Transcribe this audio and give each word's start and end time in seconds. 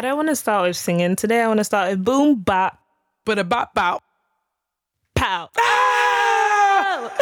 I 0.00 0.02
don't 0.02 0.16
want 0.16 0.30
to 0.30 0.36
start 0.36 0.66
with 0.66 0.78
singing 0.78 1.14
today. 1.14 1.42
I 1.42 1.46
want 1.46 1.58
to 1.60 1.64
start 1.64 1.90
with 1.90 2.02
boom 2.02 2.36
bop 2.36 2.78
But 3.26 3.38
a 3.38 3.44
bop 3.44 3.74
bop. 3.74 4.02
pow. 5.14 5.50
Ah! 5.58 7.12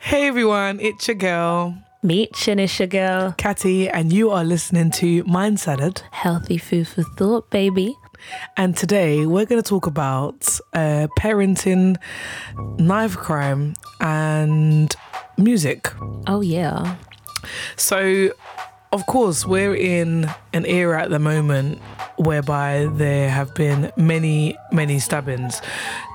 hey 0.00 0.26
everyone, 0.26 0.80
it's 0.80 1.06
your 1.06 1.14
girl, 1.14 1.78
Meet 2.02 2.32
Shanisha 2.32 2.90
girl. 2.90 3.32
Catty, 3.38 3.88
and 3.88 4.12
you 4.12 4.32
are 4.32 4.42
listening 4.42 4.90
to 4.98 5.22
Mind 5.22 5.60
Salad. 5.60 6.02
Healthy 6.10 6.58
food 6.58 6.88
for 6.88 7.04
thought, 7.16 7.48
baby. 7.50 7.94
And 8.56 8.76
today 8.76 9.26
we're 9.26 9.46
going 9.46 9.62
to 9.62 9.68
talk 9.68 9.86
about 9.86 10.58
uh, 10.72 11.06
parenting, 11.16 11.96
knife 12.80 13.16
crime, 13.16 13.74
and 14.00 14.92
music. 15.38 15.92
Oh 16.26 16.40
yeah. 16.40 16.96
So, 17.76 18.32
of 18.94 19.06
course, 19.06 19.44
we're 19.44 19.74
in 19.74 20.30
an 20.52 20.64
era 20.66 21.02
at 21.02 21.10
the 21.10 21.18
moment 21.18 21.80
whereby 22.16 22.88
there 22.92 23.28
have 23.28 23.52
been 23.52 23.90
many, 23.96 24.56
many 24.70 25.00
stabbings. 25.00 25.60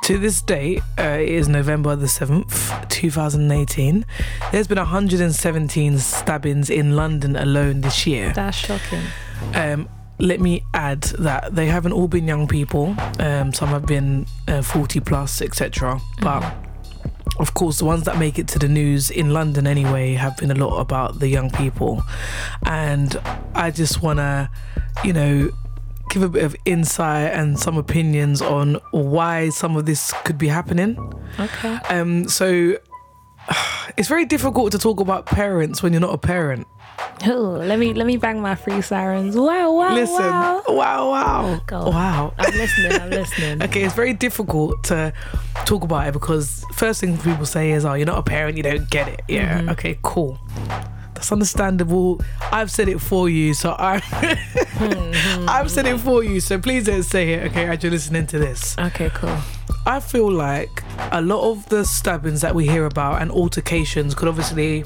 To 0.03 0.17
this 0.17 0.41
date, 0.41 0.81
uh, 0.98 1.20
it 1.20 1.27
is 1.27 1.50
November 1.50 1.98
the 1.98 2.05
7th, 2.05 2.89
2018. 2.89 4.05
There's 4.53 4.67
been 4.67 4.77
117 4.77 5.98
stabbings 5.98 6.70
in 6.70 6.95
London 6.95 7.36
alone 7.36 7.81
this 7.81 8.08
year. 8.08 8.31
That's 8.31 8.55
shocking. 8.55 9.03
Um, 9.53 9.89
let 10.17 10.39
me 10.39 10.64
add 10.73 11.02
that 11.20 11.53
they 11.53 11.66
haven't 11.66 11.91
all 11.91 12.08
been 12.08 12.30
young 12.30 12.48
people. 12.48 12.95
Um, 13.20 13.52
some 13.52 13.70
have 13.70 13.88
been 13.88 14.25
uh, 14.48 14.61
40 14.61 15.02
plus, 15.02 15.41
etc. 15.41 16.00
But 16.22 16.44
of 17.39 17.53
course, 17.53 17.79
the 17.79 17.85
ones 17.85 18.03
that 18.03 18.17
make 18.20 18.38
it 18.38 18.48
to 18.49 18.59
the 18.59 18.67
news 18.67 19.09
in 19.09 19.31
London 19.31 19.66
anyway 19.66 20.13
have 20.13 20.35
been 20.38 20.52
a 20.52 20.55
lot 20.55 20.80
about 20.80 21.20
the 21.20 21.30
young 21.30 21.49
people. 21.49 22.03
And 22.66 23.20
I 23.55 23.71
just 23.71 24.03
want 24.03 24.20
to, 24.20 24.49
you 25.05 25.13
know, 25.13 25.49
give 26.09 26.21
a 26.21 26.30
bit 26.30 26.44
of 26.44 26.55
insight 26.66 27.31
and 27.33 27.57
some 27.57 27.77
opinions 27.77 28.41
on 28.41 28.75
why 28.91 29.49
some 29.49 29.77
of 29.77 29.86
this 29.86 30.14
could 30.25 30.38
be 30.38 30.49
happening. 30.49 30.97
Okay. 31.39 31.80
Um, 31.89 32.27
so 32.27 32.77
it's 33.97 34.09
very 34.09 34.25
difficult 34.25 34.73
to 34.73 34.77
talk 34.77 34.99
about 34.99 35.25
parents 35.25 35.81
when 35.81 35.94
you're 35.94 36.02
not 36.02 36.14
a 36.14 36.17
parent. 36.17 36.67
Ooh, 37.28 37.58
let 37.58 37.80
me 37.80 37.94
let 37.94 38.08
me 38.08 38.17
bang 38.17 38.42
my 38.42 38.56
free 38.56 38.81
sirens. 38.81 39.36
Wow, 39.36 39.73
wow, 39.73 39.94
Listen, 39.94 40.16
wow. 40.16 40.64
wow, 40.70 41.09
wow, 41.09 41.61
wow. 41.72 42.34
I'm 42.38 42.53
listening. 42.53 42.92
I'm 43.02 43.09
listening. 43.09 43.61
Okay, 43.70 43.84
it's 43.84 43.94
very 43.94 44.14
difficult 44.14 44.84
to 44.86 45.11
talk 45.66 45.84
about 45.84 46.08
it 46.08 46.14
because 46.14 46.64
first 46.73 47.02
thing 47.02 47.17
people 47.17 47.45
say 47.45 47.72
is, 47.72 47.84
"Oh, 47.86 47.94
you're 47.94 48.06
not 48.06 48.17
a 48.20 48.23
parent, 48.23 48.56
you 48.58 48.64
don't 48.64 48.89
get 48.89 49.08
it." 49.08 49.22
Yeah. 49.28 49.59
Mm-hmm. 49.59 49.70
Okay, 49.70 50.00
cool. 50.02 50.39
That's 51.14 51.31
understandable. 51.34 52.22
I've 52.53 52.72
said 52.72 52.88
it 52.88 53.00
for 53.02 53.28
you, 53.30 53.54
so 53.54 53.76
I 53.78 54.00
Mm-hmm. 54.80 55.50
I've 55.50 55.70
said 55.70 55.86
it 55.88 56.00
for 56.00 56.23
you. 56.23 56.39
So 56.39 56.58
please 56.58 56.86
don't 56.86 57.04
say 57.04 57.33
it. 57.33 57.52
Okay, 57.52 57.67
as 57.67 57.83
you're 57.83 57.92
listening 57.92 58.28
to 58.28 58.39
this, 58.39 58.78
Okay, 58.78 59.09
cool. 59.14 59.38
I 59.86 60.00
feel 60.00 60.31
like 60.31 60.83
a 61.11 61.22
lot 61.22 61.52
of 61.52 61.67
the 61.67 61.83
stabbings 61.83 62.39
that 62.42 62.56
we 62.56 62.66
hear 62.66 62.86
about 62.86 63.22
and 63.22 63.30
altercations 63.31 64.16
could 64.16 64.30
obviously. 64.30 64.86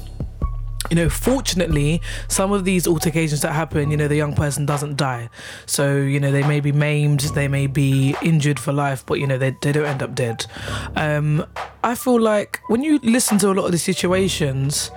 You 0.90 0.96
know, 0.96 1.08
fortunately, 1.08 2.02
some 2.28 2.52
of 2.52 2.64
these 2.64 2.86
altercations 2.86 3.40
that 3.40 3.52
happen, 3.52 3.90
you 3.90 3.96
know, 3.96 4.06
the 4.06 4.16
young 4.16 4.34
person 4.34 4.66
doesn't 4.66 4.96
die. 4.96 5.30
So, 5.66 5.96
you 5.96 6.20
know, 6.20 6.30
they 6.30 6.42
may 6.46 6.60
be 6.60 6.72
maimed, 6.72 7.20
they 7.20 7.48
may 7.48 7.66
be 7.66 8.14
injured 8.22 8.60
for 8.60 8.72
life, 8.72 9.04
but, 9.06 9.18
you 9.18 9.26
know, 9.26 9.38
they, 9.38 9.56
they 9.62 9.72
don't 9.72 9.86
end 9.86 10.02
up 10.02 10.14
dead. 10.14 10.44
Um, 10.94 11.46
I 11.82 11.94
feel 11.94 12.20
like 12.20 12.60
when 12.68 12.82
you 12.82 12.98
listen 13.02 13.38
to 13.38 13.50
a 13.50 13.54
lot 13.54 13.64
of 13.64 13.72
the 13.72 13.78
situations, 13.78 14.90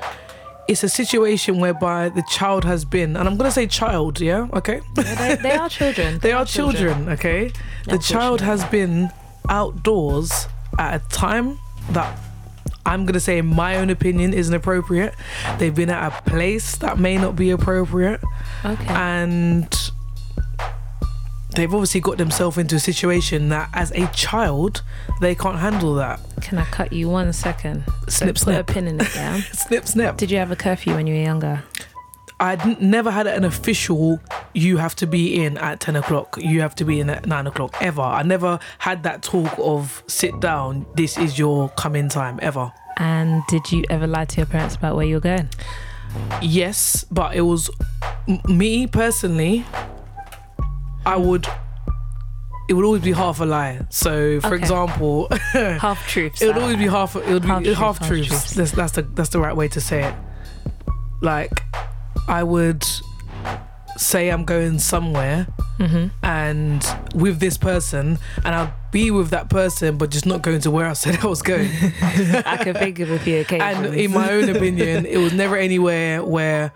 it's 0.68 0.84
a 0.84 0.90
situation 0.90 1.60
whereby 1.60 2.10
the 2.10 2.24
child 2.30 2.66
has 2.66 2.84
been, 2.84 3.16
and 3.16 3.28
I'm 3.28 3.38
going 3.38 3.48
to 3.48 3.54
say 3.54 3.68
child, 3.68 4.20
yeah, 4.20 4.48
okay? 4.54 4.82
They, 4.96 5.38
they 5.42 5.52
are 5.52 5.70
children. 5.80 6.20
they 6.20 6.34
are 6.34 6.46
children, 6.46 7.10
okay? 7.10 7.54
The 7.86 7.98
child 7.98 8.42
has 8.42 8.66
been 8.66 9.10
outdoors 9.50 10.48
at 10.78 11.02
a 11.02 11.08
time 11.08 11.58
that 11.92 12.18
I'm 12.88 13.06
gonna 13.06 13.20
say, 13.20 13.38
in 13.38 13.46
my 13.46 13.76
own 13.78 13.90
opinion, 13.90 14.34
isn't 14.34 14.54
appropriate. 14.54 15.14
They've 15.60 15.76
been 15.76 15.90
at 15.90 16.08
a 16.12 16.22
place 16.30 16.76
that 16.78 16.98
may 16.98 17.18
not 17.18 17.36
be 17.36 17.52
appropriate, 17.52 18.22
Okay. 18.66 18.86
and 18.88 19.68
they've 21.56 21.74
obviously 21.74 22.00
got 22.02 22.18
themselves 22.18 22.58
into 22.58 22.76
a 22.76 22.80
situation 22.80 23.50
that, 23.50 23.70
as 23.74 23.92
a 23.92 24.08
child, 24.08 24.84
they 25.22 25.36
can't 25.36 25.58
handle 25.60 25.96
that. 25.96 26.20
Can 26.42 26.58
I 26.60 26.66
cut 26.66 26.94
you 26.94 27.10
one 27.10 27.34
second? 27.34 27.84
So 28.08 28.26
Snip, 28.26 28.36
put 28.36 28.40
snip. 28.44 28.70
a 28.70 28.74
pin 28.74 28.88
in 28.88 29.02
it, 29.02 29.16
yeah? 29.16 29.42
Snip, 29.54 29.86
snap. 29.86 30.18
Did 30.18 30.32
you 30.32 30.38
have 30.38 30.52
a 30.52 30.56
curfew 30.56 30.96
when 30.96 31.08
you 31.08 31.16
were 31.16 31.22
younger? 31.22 31.64
I 32.40 32.56
would 32.56 32.82
never 32.82 33.10
had 33.12 33.26
an 33.28 33.44
official. 33.44 34.20
You 34.58 34.78
have 34.78 34.96
to 34.98 35.06
be 35.08 35.44
in 35.44 35.58
at 35.58 35.80
ten 35.80 35.96
o'clock. 35.96 36.36
You 36.40 36.62
have 36.62 36.74
to 36.76 36.84
be 36.86 37.00
in 37.00 37.10
at 37.10 37.26
nine 37.28 37.46
o'clock. 37.46 37.76
Ever. 37.80 38.02
I 38.02 38.24
never 38.24 38.60
had 38.80 39.04
that 39.04 39.22
talk 39.22 39.54
of 39.60 40.04
sit 40.08 40.40
down. 40.40 40.86
This 40.96 41.18
is 41.18 41.38
your 41.38 41.70
come-in 41.70 42.10
time. 42.10 42.40
Ever. 42.42 42.72
And 42.98 43.44
did 43.50 43.72
you 43.72 43.84
ever 43.92 44.08
lie 44.08 44.26
to 44.26 44.38
your 44.38 44.48
parents 44.48 44.76
about 44.76 44.96
where 44.96 45.06
you 45.06 45.16
were 45.16 45.22
going? 45.22 45.50
Yes, 46.42 47.06
but 47.12 47.36
it 47.36 47.42
was 47.42 47.70
m- 48.28 48.40
me 48.48 48.88
personally. 48.88 49.64
I 51.06 51.16
would. 51.18 51.48
It 52.70 52.74
would 52.74 52.84
always 52.84 53.04
be 53.04 53.14
half 53.14 53.40
a 53.40 53.46
lie. 53.46 53.86
So, 53.90 54.42
for 54.42 54.48
Okay. 54.48 54.56
example, 54.58 55.28
Half 55.54 56.06
truths. 56.08 56.42
it 56.42 56.48
would 56.48 56.58
always 56.58 56.78
be 56.78 56.88
half. 56.88 57.16
It 57.16 57.26
would 57.28 57.44
be 57.44 57.48
Half 57.48 57.64
half, 57.66 57.98
half 58.00 58.08
truths. 58.08 58.28
truths. 58.28 58.54
That's, 58.56 58.72
that's 58.72 58.92
the 58.94 59.04
that's 59.04 59.30
the 59.30 59.40
right 59.40 59.56
way 59.56 59.68
to 59.70 59.80
say 59.80 60.04
it. 60.04 60.14
Like, 61.22 61.52
I 62.28 62.44
would 62.44 62.84
say 63.98 64.30
I'm 64.30 64.46
going 64.46 64.80
somewhere, 64.80 65.48
Mm-hmm. 65.80 66.08
and 66.26 66.84
with 67.14 67.40
this 67.40 67.56
person, 67.56 68.18
and 68.44 68.56
I'll 68.56 68.74
be 68.92 69.12
with 69.12 69.30
that 69.30 69.48
person, 69.48 69.96
but 69.98 70.10
just 70.10 70.26
not 70.26 70.42
going 70.42 70.60
to 70.62 70.72
where 70.72 70.88
I 70.88 70.94
said 70.94 71.20
I 71.24 71.28
was 71.28 71.44
going. 71.44 71.70
I 72.02 72.58
can 72.64 72.74
think 72.74 73.00
of 73.00 73.12
a 73.12 73.20
few 73.20 73.42
occasions. 73.42 73.78
and 73.86 73.94
in 73.96 74.12
my 74.12 74.32
own 74.32 74.50
opinion, 74.50 75.06
it 75.06 75.18
was 75.18 75.34
never 75.34 75.56
anywhere 75.56 76.24
where, 76.24 76.72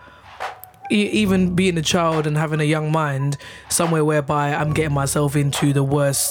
even 0.91 1.55
being 1.55 1.77
a 1.79 1.81
child 1.81 2.27
and 2.27 2.37
having 2.37 2.59
a 2.59 2.63
young 2.65 2.91
mind, 2.91 3.37
somewhere 3.69 4.05
whereby 4.05 4.53
I'm 4.53 4.71
getting 4.71 4.93
myself 4.93 5.35
into 5.35 5.73
the 5.73 5.83
worst 5.83 6.29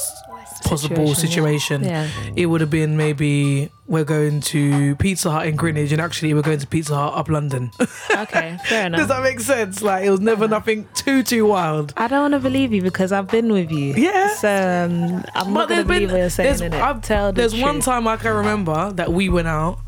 possible 0.64 1.14
Situation, 1.14 1.82
situation. 1.82 1.84
yeah. 1.84 2.08
It 2.36 2.46
would 2.46 2.60
have 2.60 2.70
been 2.70 2.96
maybe 2.96 3.70
we're 3.86 4.04
going 4.04 4.40
to 4.40 4.94
Pizza 4.96 5.30
Hut 5.30 5.46
in 5.46 5.56
Greenwich, 5.56 5.90
and 5.92 6.00
actually 6.00 6.32
we're 6.34 6.42
going 6.42 6.58
to 6.60 6.66
Pizza 6.66 6.94
Hut 6.94 7.14
up 7.14 7.28
London. 7.28 7.70
Okay, 8.10 8.58
fair 8.66 8.86
enough. 8.86 8.98
Does 9.00 9.08
that 9.08 9.22
make 9.22 9.40
sense? 9.40 9.82
Like 9.82 10.04
it 10.04 10.10
was 10.10 10.20
never 10.20 10.46
nothing 10.46 10.86
too 10.94 11.22
too 11.22 11.46
wild. 11.46 11.92
I 11.96 12.06
don't 12.08 12.20
want 12.22 12.34
to 12.34 12.40
believe 12.40 12.72
you 12.72 12.82
because 12.82 13.12
I've 13.12 13.28
been 13.28 13.52
with 13.52 13.70
you. 13.70 13.94
Yeah. 13.94 14.34
So 14.34 14.48
um, 14.48 15.24
I'm 15.34 15.52
not 15.54 15.68
going 15.68 15.80
to 15.82 15.86
believe 15.86 16.10
what 16.12 16.18
you're 16.18 16.30
saying. 16.30 16.58
there's? 16.70 16.72
I've- 16.72 17.00
the 17.00 17.32
there's 17.34 17.56
one 17.56 17.80
time 17.80 18.06
I 18.06 18.16
can 18.16 18.34
remember 18.36 18.92
that 18.92 19.12
we 19.12 19.28
went 19.28 19.48
out, 19.48 19.78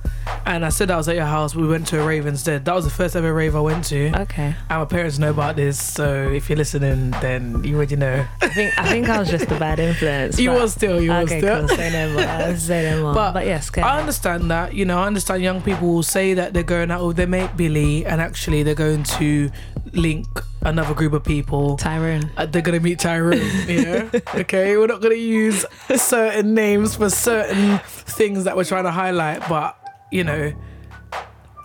and 0.47 0.65
I 0.65 0.69
said 0.71 0.91
I 0.91 0.97
was 0.97 1.09
at 1.09 1.17
your 1.17 1.27
house. 1.27 1.55
We 1.55 1.67
went 1.67 1.87
to 1.89 2.01
a 2.01 2.07
rave 2.07 2.27
instead. 2.27 2.65
That 2.65 2.75
was 2.75 2.85
the 2.85 2.91
first 2.91 3.17
ever 3.17 3.33
rave 3.33 3.55
I 3.55 3.61
went 3.61 3.85
to. 3.87 4.21
Okay. 4.23 4.55
And 4.69 4.79
my 4.81 4.85
parents 4.85 5.19
know 5.19 5.31
about 5.31 5.57
this, 5.57 5.81
so 5.83 6.31
if 6.31 6.49
you're 6.49 6.57
listening, 6.57 7.11
then 7.23 7.63
you 7.65 7.77
already 7.77 7.97
know. 7.97 8.27
I 8.41 8.49
think 8.49 8.79
I 8.79 8.89
think 8.89 9.09
I 9.09 9.19
was 9.19 9.31
just 9.31 9.51
a 9.51 9.59
bad 9.59 9.79
influence. 9.79 10.39
you 10.39 10.51
were 10.51 10.69
still, 10.69 11.01
you 11.01 11.13
okay, 11.13 11.39
still. 11.39 11.67
cool. 11.67 11.77
Say 11.77 11.93
no 11.93 12.13
more. 12.13 12.57
Say 12.57 12.91
no 12.91 13.03
more. 13.03 13.15
But 13.15 13.33
But, 13.33 13.47
yes, 13.47 13.71
go 13.71 13.83
I 13.83 14.01
understand 14.01 14.51
that. 14.51 14.75
You 14.75 14.85
know, 14.85 14.99
I 14.99 15.07
understand 15.07 15.43
young 15.43 15.63
people 15.63 15.89
will 15.89 16.03
say 16.03 16.35
that 16.35 16.53
they're 16.53 16.63
going 16.63 16.91
out 16.91 17.07
with 17.07 17.17
their 17.17 17.27
mate 17.27 17.57
Billy, 17.57 18.05
and 18.05 18.21
actually 18.21 18.63
they're 18.63 18.75
going 18.75 19.05
to 19.05 19.51
link 19.93 20.27
another 20.63 20.95
group 20.95 21.13
of 21.13 21.25
people. 21.25 21.77
Tyrone. 21.77 22.31
Uh, 22.37 22.47
they're 22.47 22.63
gonna 22.63 22.81
meet 22.81 22.99
Tyrone, 22.99 23.41
you 23.69 23.85
know? 23.85 24.11
okay, 24.35 24.77
we're 24.77 24.87
not 24.87 25.01
gonna 25.01 25.15
use 25.15 25.65
certain 25.97 26.55
names 26.55 26.97
for 26.97 27.11
certain 27.11 27.79
things 27.85 28.45
that 28.45 28.57
we're 28.57 28.65
trying 28.65 28.85
to 28.85 28.91
highlight, 28.91 29.47
but 29.49 29.77
you 30.13 30.25
know, 30.25 30.53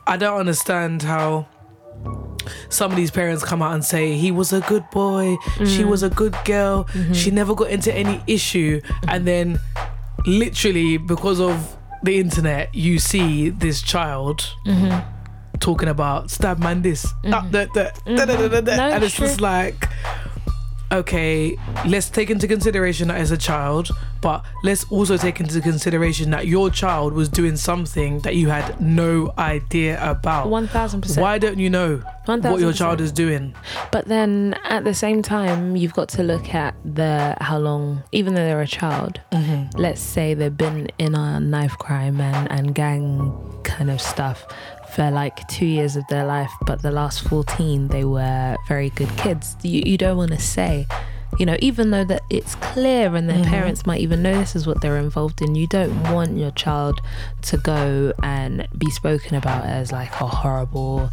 I 0.08 0.18
don't 0.18 0.40
understand 0.40 1.04
how 1.04 1.48
some 2.70 2.92
of 2.92 2.98
these 2.98 3.12
parents 3.12 3.44
come 3.44 3.62
out 3.62 3.74
and 3.74 3.84
say 3.84 4.14
he 4.14 4.32
was 4.32 4.54
a 4.54 4.62
good 4.62 4.90
boy, 4.90 5.38
she 5.60 5.84
mm. 5.84 5.90
was 5.90 6.04
a 6.04 6.10
good 6.10 6.36
girl, 6.46 6.86
mm-hmm. 6.86 7.14
she 7.14 7.32
never 7.32 7.54
got 7.54 7.70
into 7.70 7.94
any 7.94 8.22
issue, 8.28 8.82
and 9.08 9.28
then 9.28 9.60
literally 10.26 10.98
because 10.98 11.40
of 11.40 11.78
the 12.04 12.20
internet, 12.20 12.74
you 12.74 13.00
see 13.00 13.50
this 13.50 13.82
child 13.82 14.54
mm-hmm. 14.66 15.58
talking 15.60 15.90
about 15.90 16.32
stab 16.32 16.60
man 16.60 16.82
this, 16.82 17.06
ah, 17.26 17.48
that, 17.52 17.74
that, 17.74 18.00
da, 18.06 18.26
da, 18.26 18.26
da, 18.26 18.48
da, 18.48 18.62
da," 18.62 18.72
mm-hmm. 18.72 18.78
No, 18.78 18.90
and 18.90 19.04
it's 19.04 19.20
it's 19.20 19.20
just 19.20 19.42
like 19.42 19.90
okay, 20.92 21.58
let's 21.86 22.10
take 22.10 22.30
into 22.30 22.48
consideration 22.48 23.08
that 23.10 23.18
as 23.18 23.32
a 23.32 23.38
child, 23.38 23.90
but 24.22 24.46
let's 24.64 24.90
also 24.92 25.18
take 25.18 25.40
into 25.40 25.62
consideration 25.62 26.32
that 26.32 26.48
your 26.48 26.70
child 26.70 27.14
was 27.14 27.30
doing 27.30 27.56
something 27.56 28.20
that 28.20 28.36
you 28.36 28.50
had 28.50 28.80
no 28.82 29.34
idea 29.38 30.02
about. 30.04 30.50
One 30.50 30.68
thousand 30.68 31.02
percent. 31.02 31.22
Why 31.22 31.38
don't 31.38 31.60
you 31.60 31.70
know 31.70 32.02
what 32.26 32.60
your 32.60 32.74
child 32.74 33.02
is 33.02 33.12
doing? 33.12 33.56
But 33.92 34.06
then 34.06 34.56
at 34.64 34.84
the 34.84 34.94
same 34.94 35.22
time, 35.22 35.76
you've 35.76 35.94
got 35.94 36.10
to 36.10 36.24
look 36.24 36.54
at 36.54 36.76
the 36.84 37.36
how 37.42 37.58
long, 37.58 38.04
even 38.12 38.34
though 38.34 38.46
they're 38.46 38.62
a 38.62 38.68
child. 38.68 39.20
Mm-hmm. 39.32 39.78
Let's 39.78 40.02
say 40.02 40.34
they've 40.34 40.56
been 40.56 40.90
in 40.98 41.16
a 41.16 41.40
knife 41.40 41.78
crime 41.78 42.20
and, 42.22 42.52
and 42.52 42.76
gang 42.76 43.62
kind 43.64 43.90
of 43.90 44.02
stuff 44.02 44.46
for 44.98 45.12
like 45.12 45.48
two 45.48 45.66
years 45.66 45.96
of 45.96 46.08
their 46.08 46.26
life, 46.26 46.52
but 46.66 46.82
the 46.82 46.92
last 46.92 47.22
14 47.28 47.90
they 47.90 48.06
were 48.06 48.58
very 48.68 48.90
good 48.92 49.10
kids. 49.18 49.56
You, 49.62 49.84
you 49.86 49.98
don't 49.98 50.18
want 50.18 50.32
to 50.32 50.40
say, 50.40 50.88
you 51.38 51.46
know, 51.46 51.58
even 51.60 51.92
though 51.92 52.04
that 52.04 52.24
it's 52.30 52.56
clear 52.56 53.16
and 53.16 53.30
their 53.30 53.44
parents 53.46 53.86
might 53.86 54.02
even 54.02 54.22
know 54.22 54.34
this 54.38 54.56
is 54.56 54.66
what 54.66 54.82
they're 54.82 54.98
involved 54.98 55.42
in, 55.42 55.56
you 55.56 55.68
don't 55.68 56.12
want 56.12 56.38
your 56.38 56.52
child 56.52 57.02
to 57.44 57.58
go 57.58 58.14
and 58.24 58.68
be 58.78 58.90
spoken 58.90 59.36
about 59.36 59.66
as 59.66 59.92
like 59.92 60.12
a 60.20 60.28
horrible 60.28 61.10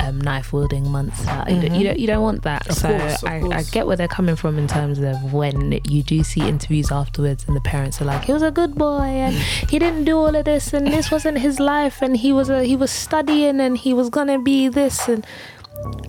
um, 0.00 0.20
knife 0.20 0.52
wielding 0.52 0.90
monster. 0.90 1.44
You, 1.48 1.60
don't, 1.60 1.74
you 1.74 1.84
don't 1.84 1.98
you 1.98 2.06
don't 2.06 2.22
want 2.22 2.42
that. 2.42 2.68
Of 2.68 2.76
so 2.76 2.98
course, 2.98 3.24
I, 3.24 3.40
I 3.52 3.62
get 3.64 3.86
where 3.86 3.96
they're 3.96 4.08
coming 4.08 4.36
from 4.36 4.58
in 4.58 4.68
terms 4.68 4.98
of 4.98 5.32
when 5.32 5.80
you 5.84 6.02
do 6.02 6.22
see 6.22 6.40
interviews 6.40 6.92
afterwards 6.92 7.44
and 7.46 7.56
the 7.56 7.60
parents 7.60 8.00
are 8.00 8.04
like, 8.04 8.24
he 8.24 8.32
was 8.32 8.42
a 8.42 8.50
good 8.50 8.74
boy 8.74 9.02
and 9.02 9.34
he 9.68 9.78
didn't 9.78 10.04
do 10.04 10.16
all 10.16 10.34
of 10.34 10.44
this 10.44 10.72
and 10.72 10.86
this 10.86 11.10
wasn't 11.10 11.38
his 11.38 11.58
life 11.58 12.02
and 12.02 12.16
he 12.16 12.32
was 12.32 12.48
a 12.48 12.64
he 12.64 12.76
was 12.76 12.90
studying 12.90 13.60
and 13.60 13.78
he 13.78 13.92
was 13.94 14.10
gonna 14.10 14.38
be 14.38 14.68
this 14.68 15.08
and 15.08 15.26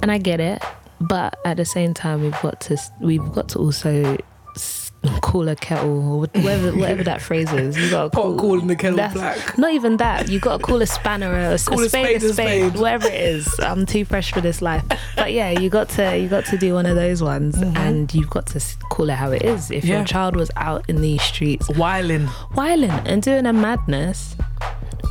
and 0.01 0.11
I 0.11 0.17
get 0.17 0.39
it, 0.39 0.61
but 1.07 1.37
at 1.45 1.57
the 1.57 1.65
same 1.65 1.93
time, 1.93 2.21
we've 2.21 2.41
got 2.41 2.61
to 2.61 2.77
we've 3.01 3.31
got 3.33 3.49
to 3.49 3.59
also 3.59 4.17
call 5.21 5.47
a 5.47 5.55
kettle 5.55 6.13
or 6.13 6.19
whatever 6.21 6.75
whatever 6.75 7.03
that 7.03 7.21
phrase 7.21 7.51
is. 7.53 7.77
You 7.77 7.91
got 7.91 8.03
to 8.05 8.09
Pot 8.09 8.37
calling 8.39 8.65
the 8.65 8.75
kettle 8.75 8.97
black. 9.13 9.55
Not 9.57 9.71
even 9.73 9.97
that. 9.97 10.29
You 10.29 10.39
got 10.39 10.57
to 10.57 10.63
call 10.63 10.81
a 10.81 10.87
spanner 10.87 11.31
or 11.31 11.39
a, 11.39 11.53
a 11.53 11.59
Call 11.59 11.81
a 11.83 11.89
spade, 11.89 12.21
spade 12.21 12.23
a 12.29 12.33
spade, 12.33 12.69
spade. 12.71 12.81
whatever 12.81 13.07
it 13.07 13.13
is. 13.13 13.59
I'm 13.59 13.85
too 13.85 14.03
fresh 14.03 14.31
for 14.31 14.41
this 14.41 14.63
life. 14.63 14.83
But 15.15 15.31
yeah, 15.31 15.51
you 15.51 15.69
got 15.69 15.89
to 15.89 16.17
you 16.17 16.27
got 16.27 16.45
to 16.45 16.57
do 16.57 16.73
one 16.73 16.87
of 16.87 16.95
those 16.95 17.21
ones, 17.21 17.55
and 17.61 18.11
you've 18.15 18.31
got 18.31 18.47
to 18.47 18.59
call 18.89 19.09
it 19.09 19.15
how 19.15 19.31
it 19.31 19.43
is. 19.43 19.69
If 19.69 19.83
Mm-hmm. 19.83 19.91
Yeah. 19.91 19.97
your 19.97 20.05
child 20.05 20.35
was 20.35 20.49
out 20.55 20.89
in 20.89 21.01
these 21.01 21.21
streets 21.21 21.69
Whiling. 21.69 22.25
whiling 22.55 22.89
and 22.89 23.21
doing 23.21 23.45
a 23.45 23.53
madness, 23.53 24.35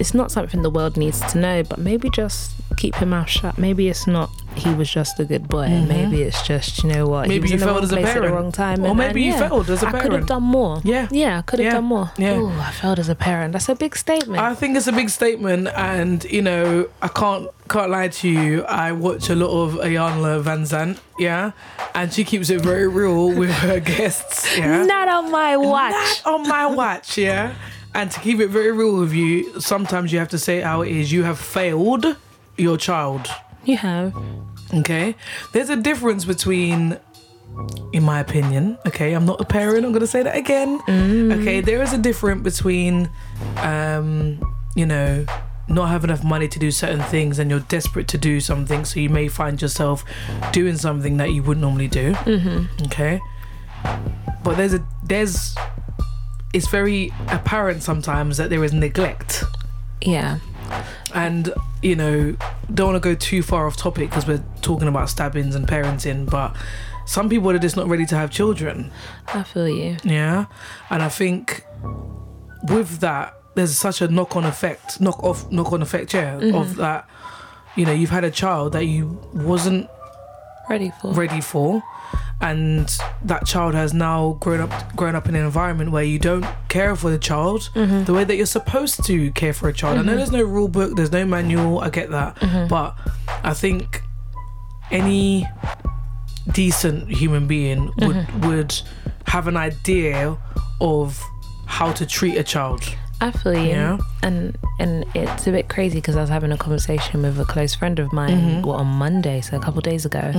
it's 0.00 0.12
not 0.14 0.32
something 0.32 0.62
the 0.62 0.70
world 0.70 0.96
needs 0.96 1.20
to 1.32 1.38
know, 1.38 1.62
but 1.62 1.78
maybe 1.78 2.10
just 2.10 2.50
keep 2.78 2.98
your 3.00 3.06
mouth 3.08 3.28
shut. 3.28 3.58
Maybe 3.58 3.88
it's 3.88 4.08
not 4.08 4.28
he 4.56 4.72
was 4.74 4.90
just 4.90 5.18
a 5.20 5.24
good 5.24 5.48
boy. 5.48 5.68
Maybe 5.68 6.22
it's 6.22 6.46
just, 6.46 6.82
you 6.82 6.90
know 6.90 7.06
what, 7.06 7.22
Mm-hmm. 7.24 7.28
Maybe 7.28 7.34
he 7.34 7.40
was 7.40 7.50
you 7.50 7.54
in 7.54 7.60
the 7.60 7.66
failed 7.66 7.76
wrong 7.76 7.84
as 7.84 7.92
a 7.92 7.96
place 7.96 8.16
at 8.16 8.22
the 8.22 8.32
wrong 8.32 8.52
time. 8.52 8.84
Or 8.84 8.88
and- 8.88 8.98
maybe 8.98 9.22
and 9.24 9.32
you 9.34 9.40
yeah, 9.40 9.48
failed 9.48 9.70
as 9.70 9.82
a 9.82 9.86
I 9.88 9.90
could 9.90 10.00
have 10.02 10.10
parent. 10.10 10.28
done 10.28 10.42
more. 10.42 10.80
Yeah. 10.84 11.08
Yeah, 11.10 11.38
I 11.38 11.42
could 11.42 11.58
have 11.60 11.64
Yeah. 11.66 11.72
done 11.74 11.84
more. 11.84 12.10
Yeah. 12.18 12.32
Oh, 12.40 12.48
I 12.60 12.70
failed 12.70 12.98
as 12.98 13.08
a 13.08 13.14
parent. 13.14 13.52
That's 13.52 13.68
a 13.68 13.74
big 13.74 13.96
statement. 13.96 14.40
I 14.42 14.54
think 14.54 14.76
it's 14.76 14.86
a 14.86 14.92
big 14.92 15.10
statement, 15.10 15.68
and 15.76 16.24
you 16.24 16.42
know, 16.42 16.88
I 17.02 17.08
can't 17.08 17.48
can't 17.68 17.90
lie 17.90 18.08
to 18.08 18.28
you. 18.28 18.62
I 18.64 18.92
watch 18.92 19.30
a 19.30 19.34
lot 19.34 19.50
of 19.64 19.74
Iyanla 19.74 20.42
Vanzant, 20.42 20.98
yeah, 21.18 21.52
and 21.94 22.12
she 22.12 22.22
keeps 22.24 22.50
it 22.50 22.60
very 22.60 22.86
real 22.88 23.32
with 23.32 23.50
her 23.50 23.80
guests, 23.94 24.56
yeah. 24.56 24.84
Not 24.84 25.08
on 25.08 25.30
my 25.30 25.56
watch. 25.56 25.92
Not 26.24 26.34
on 26.34 26.48
my 26.48 26.66
watch, 26.66 27.16
yeah. 27.18 27.54
And 27.94 28.10
to 28.10 28.20
keep 28.20 28.40
it 28.40 28.48
very 28.48 28.72
real 28.72 28.96
with 28.98 29.12
you, 29.12 29.60
sometimes 29.60 30.12
you 30.12 30.18
have 30.18 30.28
to 30.30 30.38
say 30.38 30.60
how 30.60 30.82
it 30.82 30.90
is. 30.90 31.12
You 31.12 31.22
have 31.22 31.38
failed 31.38 32.16
your 32.56 32.76
child. 32.76 33.28
You 33.64 33.76
have. 33.76 34.14
Okay. 34.72 35.14
There's 35.52 35.70
a 35.70 35.76
difference 35.76 36.24
between, 36.24 36.98
in 37.92 38.02
my 38.02 38.20
opinion, 38.20 38.78
okay, 38.86 39.12
I'm 39.12 39.24
not 39.26 39.40
a 39.40 39.44
parent, 39.44 39.84
I'm 39.84 39.92
going 39.92 40.00
to 40.00 40.06
say 40.06 40.22
that 40.22 40.36
again. 40.36 40.80
Okay, 41.32 41.60
there 41.60 41.82
is 41.82 41.92
a 41.92 41.98
difference 41.98 42.42
between, 42.42 43.08
um, 43.58 44.40
you 44.74 44.86
know, 44.86 45.24
not 45.68 45.88
have 45.88 46.04
enough 46.04 46.22
money 46.24 46.46
to 46.48 46.58
do 46.58 46.70
certain 46.70 47.00
things 47.04 47.38
and 47.38 47.50
you're 47.50 47.60
desperate 47.60 48.06
to 48.08 48.18
do 48.18 48.40
something, 48.40 48.84
so 48.84 49.00
you 49.00 49.08
may 49.08 49.28
find 49.28 49.62
yourself 49.62 50.04
doing 50.52 50.76
something 50.76 51.16
that 51.18 51.32
you 51.32 51.42
wouldn't 51.42 51.62
normally 51.62 51.88
do. 51.88 52.12
Mm-hmm. 52.12 52.84
Okay. 52.86 53.20
But 54.42 54.56
there's 54.56 54.74
a, 54.74 54.84
there's, 55.04 55.54
it's 56.52 56.68
very 56.68 57.12
apparent 57.28 57.82
sometimes 57.82 58.36
that 58.36 58.50
there 58.50 58.62
is 58.64 58.72
neglect 58.72 59.42
Yeah. 60.02 60.38
and 61.14 61.52
you 61.82 61.96
know 61.96 62.36
don't 62.72 62.92
want 62.92 63.02
to 63.02 63.08
go 63.08 63.14
too 63.14 63.42
far 63.42 63.66
off 63.66 63.76
topic 63.76 64.08
because 64.08 64.26
we're 64.26 64.42
talking 64.62 64.88
about 64.88 65.10
stabbings 65.10 65.54
and 65.54 65.66
parenting 65.66 66.28
but 66.28 66.54
some 67.06 67.28
people 67.28 67.50
are 67.50 67.58
just 67.58 67.76
not 67.76 67.86
ready 67.86 68.06
to 68.06 68.16
have 68.16 68.30
children 68.30 68.90
I 69.28 69.42
feel 69.42 69.68
you. 69.68 69.96
yeah 70.04 70.46
and 70.90 71.02
i 71.02 71.08
think 71.08 71.64
with 72.64 73.00
that 73.00 73.34
there's 73.54 73.76
such 73.76 74.00
a 74.00 74.08
knock-on 74.08 74.44
effect 74.44 75.00
knock 75.00 75.22
off 75.22 75.50
knock-on 75.50 75.82
effect 75.82 76.14
yeah 76.14 76.38
mm-hmm. 76.38 76.54
of 76.56 76.76
that 76.76 77.08
you 77.76 77.84
know 77.84 77.92
you've 77.92 78.10
had 78.10 78.24
a 78.24 78.30
child 78.30 78.72
that 78.72 78.86
you 78.86 79.20
wasn't 79.32 79.88
Ready 80.68 80.92
for. 81.00 81.12
ready 81.12 81.40
for 81.42 81.82
and 82.40 82.98
that 83.22 83.46
child 83.46 83.74
has 83.74 83.94
now 83.94 84.36
grown 84.40 84.60
up 84.60 84.94
grown 84.96 85.14
up 85.14 85.28
in 85.28 85.34
an 85.34 85.44
environment 85.44 85.90
where 85.90 86.02
you 86.02 86.18
don't 86.18 86.44
care 86.68 86.94
for 86.96 87.10
the 87.10 87.18
child 87.18 87.70
mm-hmm. 87.74 88.04
the 88.04 88.12
way 88.12 88.24
that 88.24 88.36
you're 88.36 88.46
supposed 88.46 89.04
to 89.04 89.30
care 89.32 89.52
for 89.52 89.68
a 89.68 89.72
child. 89.72 89.98
I 89.98 90.02
know 90.02 90.10
mm-hmm. 90.10 90.18
there's 90.18 90.32
no 90.32 90.42
rule 90.42 90.68
book, 90.68 90.96
there's 90.96 91.12
no 91.12 91.24
manual, 91.24 91.80
I 91.80 91.90
get 91.90 92.10
that. 92.10 92.36
Mm-hmm. 92.36 92.68
But 92.68 92.96
I 93.42 93.54
think 93.54 94.02
any 94.90 95.46
decent 96.52 97.10
human 97.10 97.46
being 97.46 97.90
would 97.98 98.44
would 98.44 98.80
have 99.26 99.48
an 99.48 99.56
idea 99.56 100.36
of 100.80 101.22
how 101.66 101.92
to 101.92 102.06
treat 102.06 102.36
a 102.36 102.44
child. 102.44 102.82
I 103.20 103.30
feel 103.30 103.54
you. 103.54 103.68
Yeah. 103.70 103.98
And 104.22 104.56
and 104.78 105.04
it's 105.14 105.46
a 105.46 105.50
bit 105.52 105.68
crazy 105.68 105.98
because 105.98 106.16
I 106.16 106.20
was 106.20 106.28
having 106.30 106.52
a 106.52 106.56
conversation 106.58 107.22
with 107.22 107.38
a 107.40 107.44
close 107.44 107.74
friend 107.74 107.98
of 107.98 108.12
mine 108.12 108.30
Mm-hmm. 108.38 108.66
well, 108.66 108.76
on 108.76 108.86
Monday, 108.86 109.40
so 109.40 109.56
a 109.56 109.60
couple 109.60 109.78
of 109.78 109.84
days 109.84 110.04
ago, 110.04 110.32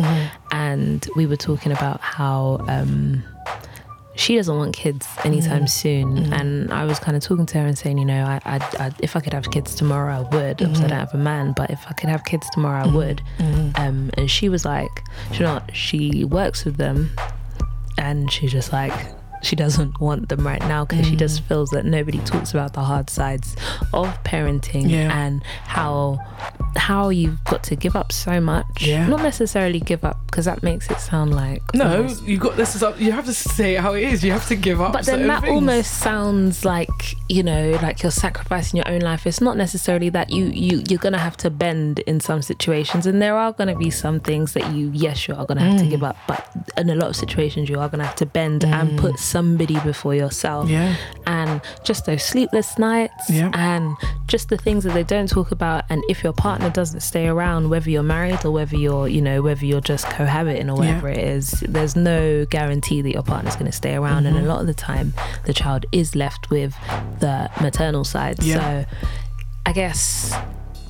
and 0.52 1.08
we 1.16 1.26
were 1.26 1.38
talking 1.38 1.72
about 1.72 2.00
how 2.02 2.64
um, 2.68 3.24
she 4.16 4.36
doesn't 4.36 4.56
want 4.58 4.76
kids 4.76 5.08
anytime 5.24 5.66
Mm-hmm. 5.66 5.66
soon, 5.68 6.34
and 6.34 6.72
I 6.74 6.86
was 6.86 7.00
kind 7.00 7.18
of 7.18 7.24
talking 7.24 7.46
to 7.48 7.60
her 7.60 7.66
and 7.68 7.78
saying, 7.78 7.98
you 7.98 8.06
know, 8.06 8.24
I, 8.24 8.40
I, 8.46 8.56
I 8.86 8.92
if 9.00 9.16
I 9.16 9.20
could 9.20 9.34
have 9.34 9.50
kids 9.52 9.74
tomorrow, 9.76 10.14
I 10.18 10.22
would. 10.36 10.62
Obviously, 10.62 10.86
I 10.86 10.88
don't 10.90 11.00
have 11.00 11.14
a 11.14 11.18
man, 11.18 11.54
but 11.56 11.70
if 11.72 11.86
I 11.88 11.94
could 11.94 12.10
have 12.10 12.24
kids 12.26 12.48
tomorrow, 12.52 12.84
I 12.84 12.88
would. 12.88 13.22
Um, 13.76 14.12
and 14.16 14.30
she 14.30 14.48
was 14.50 14.64
like, 14.66 14.92
you 15.34 15.40
know, 15.40 15.62
she 15.74 16.24
works 16.26 16.66
with 16.66 16.78
them, 16.78 17.10
and 17.98 18.32
she's 18.32 18.52
just 18.52 18.72
like 18.74 18.94
she 19.46 19.56
doesn't 19.56 20.00
want 20.00 20.28
them 20.30 20.46
right 20.46 20.62
now 20.68 20.84
because 20.86 21.06
she 21.06 21.16
Mm. 21.16 21.20
just 21.20 21.42
feels 21.44 21.70
that 21.70 21.86
nobody 21.86 22.18
talks 22.20 22.52
about 22.52 22.74
the 22.74 22.82
hard 22.82 23.10
sides 23.10 23.56
of 23.94 24.08
parenting 24.24 24.90
Yeah. 24.90 25.16
and 25.26 25.44
how 25.66 26.20
how 26.76 27.10
you've 27.10 27.42
got 27.46 27.64
to 27.64 27.76
give 27.76 27.96
up 27.96 28.12
so 28.12 28.42
much 28.42 28.66
Yeah. 28.82 29.08
not 29.08 29.22
necessarily 29.22 29.80
give 29.80 30.04
up 30.04 30.18
because 30.28 30.46
that 30.46 30.62
makes 30.62 30.90
it 30.92 31.00
sound 31.00 31.34
like 31.34 31.62
No, 31.74 31.98
almost- 31.98 32.24
you 32.24 32.38
got 32.38 32.58
this 32.58 32.76
is 32.76 32.84
up 32.84 33.00
you 33.00 33.12
have 33.14 33.26
to 33.26 33.34
say 33.34 33.76
how 33.76 33.94
it 33.94 34.04
is. 34.04 34.24
You 34.24 34.32
have 34.34 34.48
to 34.48 34.56
give 34.56 34.82
up. 34.82 34.92
but 34.94 35.06
then 35.06 35.28
that 35.28 35.42
things. 35.44 35.54
almost 35.54 35.92
sounds 35.92 36.66
like 36.66 36.90
you 37.30 37.44
know 37.44 37.78
like 37.82 38.02
you're 38.04 38.12
sacrificing 38.12 38.78
your 38.78 38.88
own 38.90 39.00
life 39.02 39.26
it's 39.26 39.42
not 39.42 39.56
necessarily 39.58 40.10
that 40.10 40.32
you 40.32 40.46
you 40.48 40.84
you're 40.90 41.00
gonna 41.00 41.18
have 41.30 41.38
to 41.38 41.50
bend 41.50 42.00
in 42.00 42.20
some 42.20 42.42
situations 42.42 43.06
and 43.06 43.22
there 43.22 43.36
are 43.38 43.52
gonna 43.54 43.76
be 43.76 43.90
some 43.90 44.20
things 44.20 44.54
that 44.54 44.66
you 44.74 44.90
yes 44.94 45.28
you 45.28 45.34
are 45.36 45.46
gonna 45.46 45.62
have 45.62 45.80
to 45.80 45.86
give 45.88 46.04
up 46.04 46.18
but 46.28 46.46
in 46.78 46.90
a 46.90 46.96
lot 46.96 47.10
of 47.10 47.16
situations 47.16 47.70
you 47.70 47.80
are 47.80 47.88
gonna 47.90 48.04
have 48.06 48.16
to 48.16 48.26
bend 48.26 48.64
and 48.66 48.98
put 48.98 49.18
somebody 49.36 49.78
before 49.92 50.16
yourself 50.16 50.70
Yeah. 50.70 50.96
and 51.28 51.52
just 51.84 52.06
those 52.06 52.24
sleepless 52.24 52.70
nights 52.80 53.26
Yeah. 53.30 53.52
and 53.54 53.98
just 54.34 54.48
the 54.54 54.60
things 54.66 54.82
that 54.86 54.94
they 54.94 55.04
don't 55.16 55.30
talk 55.40 55.50
about 55.52 55.84
and 55.90 56.00
if 56.14 56.24
your 56.24 56.32
partner 56.48 56.70
doesn't 56.70 57.02
stay 57.02 57.28
around 57.28 57.70
whether 57.70 57.90
you're 57.94 58.10
married 58.18 58.42
or 58.46 58.52
whether 58.52 58.78
you're 58.86 59.08
you 59.16 59.22
know 59.22 59.42
whether 59.48 59.66
you're 59.70 59.88
just 59.94 60.06
cohabiting 60.20 60.70
or 60.70 60.76
whatever 60.78 61.10
it 61.10 61.24
is 61.38 61.46
there's 61.76 61.96
no 62.14 62.46
guarantee 62.58 63.02
that 63.02 63.12
your 63.18 63.24
partner's 63.34 63.58
going 63.60 63.72
to 63.76 63.80
stay 63.84 63.96
around 64.02 64.26
and 64.26 64.38
a 64.38 64.40
mm-hmm. 64.40 64.48
lot 64.54 64.62
of 64.62 64.68
the 64.68 64.80
time 64.92 65.14
the 65.50 65.54
child 65.62 65.86
is 65.92 66.16
left 66.16 66.50
with 66.50 66.74
the 67.20 67.50
maternal 67.62 68.06
side 68.06 68.38
Yeah. 68.42 68.56
so 68.56 68.70
i 69.66 69.72
guess 69.74 70.34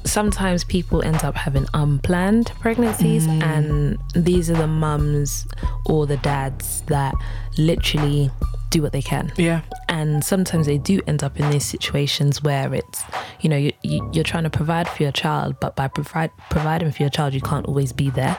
sometimes 0.06 0.64
people 0.64 1.02
end 1.02 1.24
up 1.24 1.36
having 1.36 1.66
unplanned 1.74 2.52
pregnancies 2.60 3.28
mm. 3.28 3.42
and 3.44 3.98
these 4.14 4.50
are 4.50 4.56
the 4.56 4.68
mums 4.68 5.48
or 5.88 6.06
the 6.06 6.18
dads 6.18 6.82
that 6.88 7.14
literally 7.58 8.30
do 8.70 8.82
what 8.82 8.92
they 8.92 9.02
can 9.02 9.32
Yeah. 9.38 9.62
and 9.90 10.24
sometimes 10.24 10.66
they 10.68 10.78
do 10.78 11.02
end 11.08 11.24
up 11.24 11.40
in 11.40 11.50
these 11.50 11.66
situations 11.66 12.44
where 12.44 12.74
it's 12.74 13.04
you 13.42 13.50
know 13.50 13.58
you, 13.58 13.72
you, 13.84 14.10
you're 14.14 14.24
trying 14.24 14.44
to 14.44 14.50
provide 14.50 14.88
for 14.88 15.02
your 15.04 15.12
child 15.12 15.56
but 15.60 15.76
by 15.76 15.88
provide, 15.88 16.32
providing 16.50 16.92
for 16.92 17.02
your 17.04 17.10
child 17.10 17.34
you 17.34 17.42
can't 17.42 17.66
always 17.66 17.92
be 17.94 18.10
there 18.10 18.38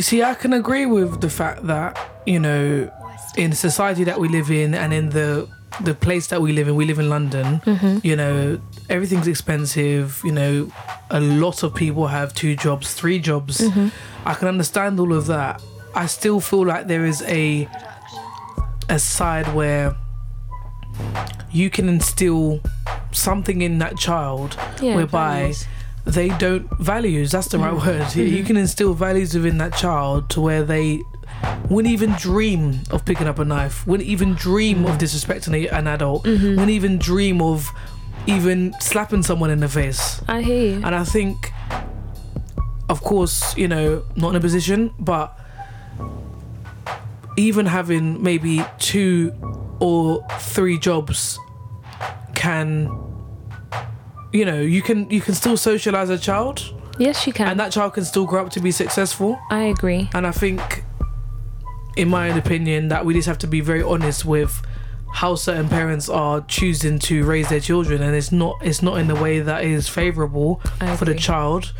See, 0.00 0.22
I 0.22 0.32
can 0.34 0.52
agree 0.54 0.86
with 0.86 1.20
the 1.20 1.28
fact 1.28 1.66
that 1.66 1.98
you 2.24 2.38
know, 2.38 2.90
in 3.36 3.50
the 3.50 3.56
society 3.56 4.04
that 4.04 4.18
we 4.18 4.28
live 4.28 4.50
in, 4.50 4.74
and 4.74 4.92
in 4.94 5.10
the 5.10 5.46
the 5.82 5.94
place 5.94 6.28
that 6.28 6.40
we 6.40 6.52
live 6.52 6.68
in, 6.68 6.74
we 6.74 6.86
live 6.86 6.98
in 6.98 7.10
London. 7.10 7.60
Mm-hmm. 7.66 7.98
You 8.02 8.16
know, 8.16 8.60
everything's 8.90 9.28
expensive. 9.28 10.20
You 10.24 10.32
know, 10.32 10.72
a 11.10 11.20
lot 11.20 11.62
of 11.62 11.74
people 11.74 12.08
have 12.08 12.34
two 12.34 12.56
jobs, 12.56 12.92
three 12.92 13.18
jobs. 13.18 13.60
Mm-hmm. 13.60 13.88
I 14.26 14.34
can 14.34 14.48
understand 14.48 15.00
all 15.00 15.14
of 15.14 15.26
that. 15.26 15.62
I 15.94 16.06
still 16.06 16.40
feel 16.40 16.66
like 16.66 16.86
there 16.86 17.06
is 17.06 17.22
a 17.22 17.68
a 18.88 18.98
side 18.98 19.54
where 19.54 19.96
you 21.52 21.70
can 21.70 21.88
instill 21.88 22.60
something 23.12 23.62
in 23.62 23.78
that 23.78 23.96
child 23.96 24.56
Yeah, 24.80 24.96
whereby 24.96 25.40
values. 25.40 25.66
they 26.04 26.28
don't 26.28 26.68
values 26.78 27.30
that's 27.30 27.48
the 27.48 27.58
right 27.58 27.72
mm-hmm. 27.72 27.86
word 27.86 28.14
you 28.16 28.38
mm-hmm. 28.38 28.46
can 28.46 28.56
instill 28.56 28.94
values 28.94 29.34
within 29.34 29.58
that 29.58 29.74
child 29.74 30.28
to 30.30 30.40
where 30.40 30.62
they 30.64 31.02
wouldn't 31.68 31.92
even 31.92 32.12
dream 32.12 32.80
of 32.90 33.04
picking 33.04 33.26
up 33.26 33.38
a 33.38 33.44
knife 33.44 33.86
wouldn't 33.86 34.08
even 34.08 34.34
dream 34.34 34.84
of 34.86 34.98
disrespecting 34.98 35.72
an 35.72 35.86
adult 35.86 36.24
wouldn't 36.24 36.70
even 36.70 36.98
dream 36.98 37.40
of 37.40 37.70
even 38.26 38.74
slapping 38.80 39.22
someone 39.22 39.50
in 39.50 39.60
the 39.60 39.68
face. 39.68 40.20
I 40.28 40.42
hear 40.42 40.76
you. 40.78 40.82
And 40.84 40.94
I 40.94 41.04
think, 41.04 41.52
of 42.88 43.02
course, 43.02 43.56
you 43.56 43.68
know, 43.68 44.04
not 44.16 44.30
in 44.30 44.36
a 44.36 44.40
position, 44.40 44.92
but 44.98 45.36
even 47.36 47.66
having 47.66 48.22
maybe 48.22 48.64
two 48.78 49.32
or 49.80 50.26
three 50.38 50.78
jobs 50.78 51.38
can, 52.34 52.88
you 54.32 54.44
know, 54.44 54.60
you 54.60 54.82
can 54.82 55.08
you 55.10 55.20
can 55.20 55.34
still 55.34 55.56
socialize 55.56 56.10
a 56.10 56.18
child, 56.18 56.74
Yes, 56.98 57.26
you 57.26 57.32
can. 57.32 57.48
and 57.48 57.60
that 57.60 57.72
child 57.72 57.94
can 57.94 58.04
still 58.04 58.26
grow 58.26 58.44
up 58.44 58.50
to 58.52 58.60
be 58.60 58.70
successful. 58.70 59.38
I 59.50 59.62
agree. 59.64 60.10
And 60.14 60.26
I 60.26 60.32
think, 60.32 60.84
in 61.96 62.08
my 62.08 62.30
own 62.30 62.38
opinion, 62.38 62.88
that 62.88 63.04
we 63.06 63.14
just 63.14 63.26
have 63.28 63.38
to 63.38 63.46
be 63.46 63.60
very 63.60 63.82
honest 63.82 64.24
with 64.24 64.62
how 65.12 65.34
certain 65.34 65.68
parents 65.68 66.08
are 66.08 66.40
choosing 66.42 66.98
to 67.00 67.24
raise 67.24 67.48
their 67.48 67.60
children, 67.60 68.02
and 68.02 68.14
it's 68.14 68.32
not 68.32 68.56
it's 68.62 68.82
not 68.82 68.98
in 68.98 69.06
the 69.08 69.14
way 69.16 69.40
that 69.40 69.64
is 69.64 69.88
favourable 69.88 70.60
for 70.96 71.04
the 71.04 71.14
child, 71.14 71.72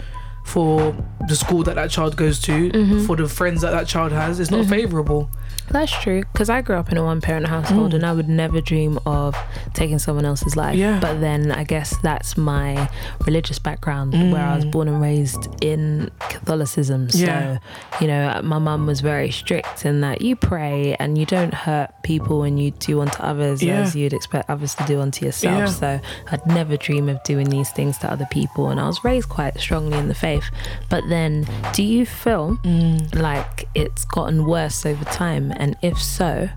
for 0.44 0.96
the 1.28 1.37
school 1.37 1.62
that 1.62 1.76
that 1.76 1.90
child 1.90 2.16
goes 2.16 2.40
to, 2.42 2.70
Mm-hmm. 2.70 3.06
for 3.06 3.14
the 3.16 3.28
friends 3.28 3.60
that 3.62 3.70
that 3.70 3.87
child 3.87 4.12
has. 4.12 4.40
It's 4.40 4.50
not 4.50 4.66
favourable. 4.66 5.30
That's 5.70 5.92
true. 6.02 6.22
Because 6.32 6.50
I 6.50 6.62
grew 6.62 6.75
up 6.75 6.90
in 6.90 6.99
a 6.99 7.04
one 7.04 7.20
parent 7.20 7.46
household 7.46 7.94
and 7.94 8.04
I 8.04 8.12
would 8.12 8.28
never 8.28 8.60
dream 8.60 8.99
of 9.06 9.37
taking 9.72 10.00
someone 10.00 10.25
else's 10.25 10.56
life. 10.56 10.75
Mm. 10.75 10.78
Yeah. 10.78 10.99
But 11.00 11.20
then 11.20 11.52
I 11.52 11.62
guess 11.62 11.96
that's 11.99 12.37
my 12.37 12.90
religious 13.25 13.60
background 13.60 14.12
where 14.32 14.44
I 14.44 14.56
was 14.56 14.64
born 14.64 14.88
and 14.88 15.00
raised 15.00 15.46
in 15.62 16.10
Catholicism. 16.50 17.09
So. 17.11 17.19
Yeah. 17.19 17.59
you 18.00 18.09
know, 18.09 18.40
my 18.42 18.59
mum 18.59 18.85
was 18.87 19.00
very 19.00 19.30
strict 19.30 19.85
in 19.87 20.00
that 20.00 20.21
you 20.21 20.35
pray 20.35 20.97
and 20.99 21.16
you 21.16 21.25
don't 21.25 21.54
hurt 21.54 21.90
people 22.02 22.42
and 22.42 22.59
you 22.61 22.73
do 22.73 23.00
unto 23.00 23.23
others 23.23 23.62
Yeah. 23.62 23.83
as 23.83 23.95
you'd 23.95 24.12
expect 24.12 24.50
others 24.50 24.75
to 24.75 24.85
do 24.85 25.00
unto 25.00 25.25
yourself. 25.25 25.57
Yeah. 25.59 25.66
So 25.66 26.00
I'd 26.33 26.45
never 26.47 26.76
dream 26.76 27.09
of 27.09 27.23
doing 27.23 27.49
these 27.50 27.71
things 27.71 27.99
to 27.99 28.11
other 28.11 28.26
people. 28.33 28.69
And 28.71 28.80
I 28.80 28.87
was 28.88 29.04
raised 29.04 29.28
quite 29.28 29.59
strongly 29.61 29.97
in 29.99 30.09
the 30.09 30.14
faith. 30.14 30.45
But 30.88 31.04
then, 31.09 31.47
do 31.73 31.85
you 31.85 32.04
feel 32.04 32.57
Mm. 32.64 33.14
like 33.14 33.69
it's 33.76 34.04
gotten 34.04 34.45
worse 34.45 34.85
over 34.85 35.04
time? 35.04 35.52
And 35.57 35.76
if 35.83 36.02
so, 36.02 36.49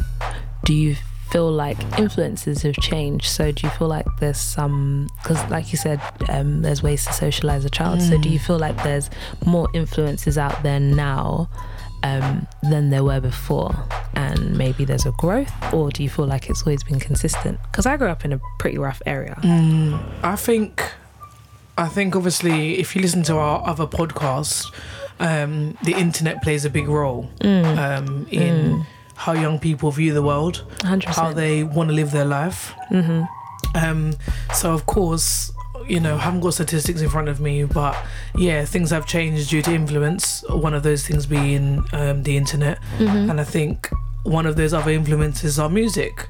do 0.65 0.73
you 0.73 0.95
feel 1.33 1.51
like 1.51 1.77
influences 1.99 2.61
have 2.61 2.75
changed? 2.75 3.25
So 3.25 3.51
do 3.51 3.65
you 3.67 3.71
feel 3.77 3.87
like 3.87 4.05
there's 4.19 4.39
some, 4.39 5.09
because 5.21 5.39
like 5.49 5.71
you 5.71 5.77
said, 5.77 5.99
um, 6.29 6.61
there's 6.61 6.81
ways 6.83 7.05
to 7.07 7.13
socialize 7.13 7.65
a 7.65 7.69
child. 7.69 8.01
So 8.01 8.17
do 8.21 8.29
you 8.29 8.39
feel 8.39 8.59
like 8.59 8.77
there's 8.83 9.09
more 9.45 9.67
influences 9.73 10.37
out 10.37 10.61
there 10.63 10.79
now? 10.79 11.49
Um, 12.05 12.47
than 12.71 12.89
there 12.89 13.01
were 13.01 13.21
before, 13.21 13.73
and 14.13 14.57
maybe 14.57 14.83
there's 14.83 15.05
a 15.05 15.13
growth, 15.13 15.53
or 15.73 15.89
do 15.89 16.03
you 16.03 16.09
feel 16.09 16.27
like 16.27 16.49
it's 16.49 16.63
always 16.63 16.83
been 16.83 16.99
consistent? 16.99 17.57
Because 17.71 17.85
I 17.85 17.95
grew 17.95 18.09
up 18.09 18.25
in 18.25 18.33
a 18.33 18.41
pretty 18.59 18.77
rough 18.77 19.01
area. 19.05 19.37
I 20.21 20.35
think, 20.35 20.83
I 21.77 21.87
think 21.87 22.13
obviously, 22.17 22.77
if 22.77 22.93
you 22.93 23.01
listen 23.01 23.23
to 23.23 23.37
our 23.37 23.65
other 23.65 23.87
podcasts, 23.87 24.65
um, 25.21 25.77
the 25.85 25.93
internet 25.93 26.41
plays 26.43 26.65
a 26.65 26.69
big 26.69 26.89
role 26.89 27.29
Mm. 27.39 27.77
um, 27.87 28.27
in 28.31 28.85
how 29.15 29.33
young 29.33 29.59
people 29.59 29.91
view 29.91 30.13
the 30.13 30.21
world, 30.21 30.63
100%. 30.79 31.03
how 31.15 31.33
they 31.33 31.63
want 31.63 31.89
to 31.89 31.95
live 31.95 32.11
their 32.11 32.25
life. 32.25 32.73
hmm 32.89 33.23
Um, 33.75 34.13
so 34.53 34.73
of 34.73 34.85
course, 34.85 35.51
you 35.87 35.99
know, 35.99 36.15
I 36.15 36.19
haven't 36.19 36.41
got 36.41 36.53
statistics 36.53 37.01
in 37.01 37.09
front 37.09 37.27
of 37.29 37.39
me, 37.39 37.63
but 37.63 37.95
yeah, 38.35 38.65
things 38.65 38.91
have 38.91 39.05
changed 39.05 39.49
due 39.49 39.61
to 39.63 39.71
influence. 39.73 40.43
One 40.49 40.73
of 40.73 40.83
those 40.83 41.05
things 41.07 41.25
being 41.25 41.83
um, 41.93 42.23
the 42.23 42.37
internet, 42.37 42.77
hmm 42.97 43.29
and 43.29 43.39
I 43.41 43.43
think 43.43 43.89
one 44.23 44.45
of 44.45 44.55
those 44.55 44.73
other 44.73 44.91
influences 44.91 45.59
are 45.59 45.69
music. 45.69 46.29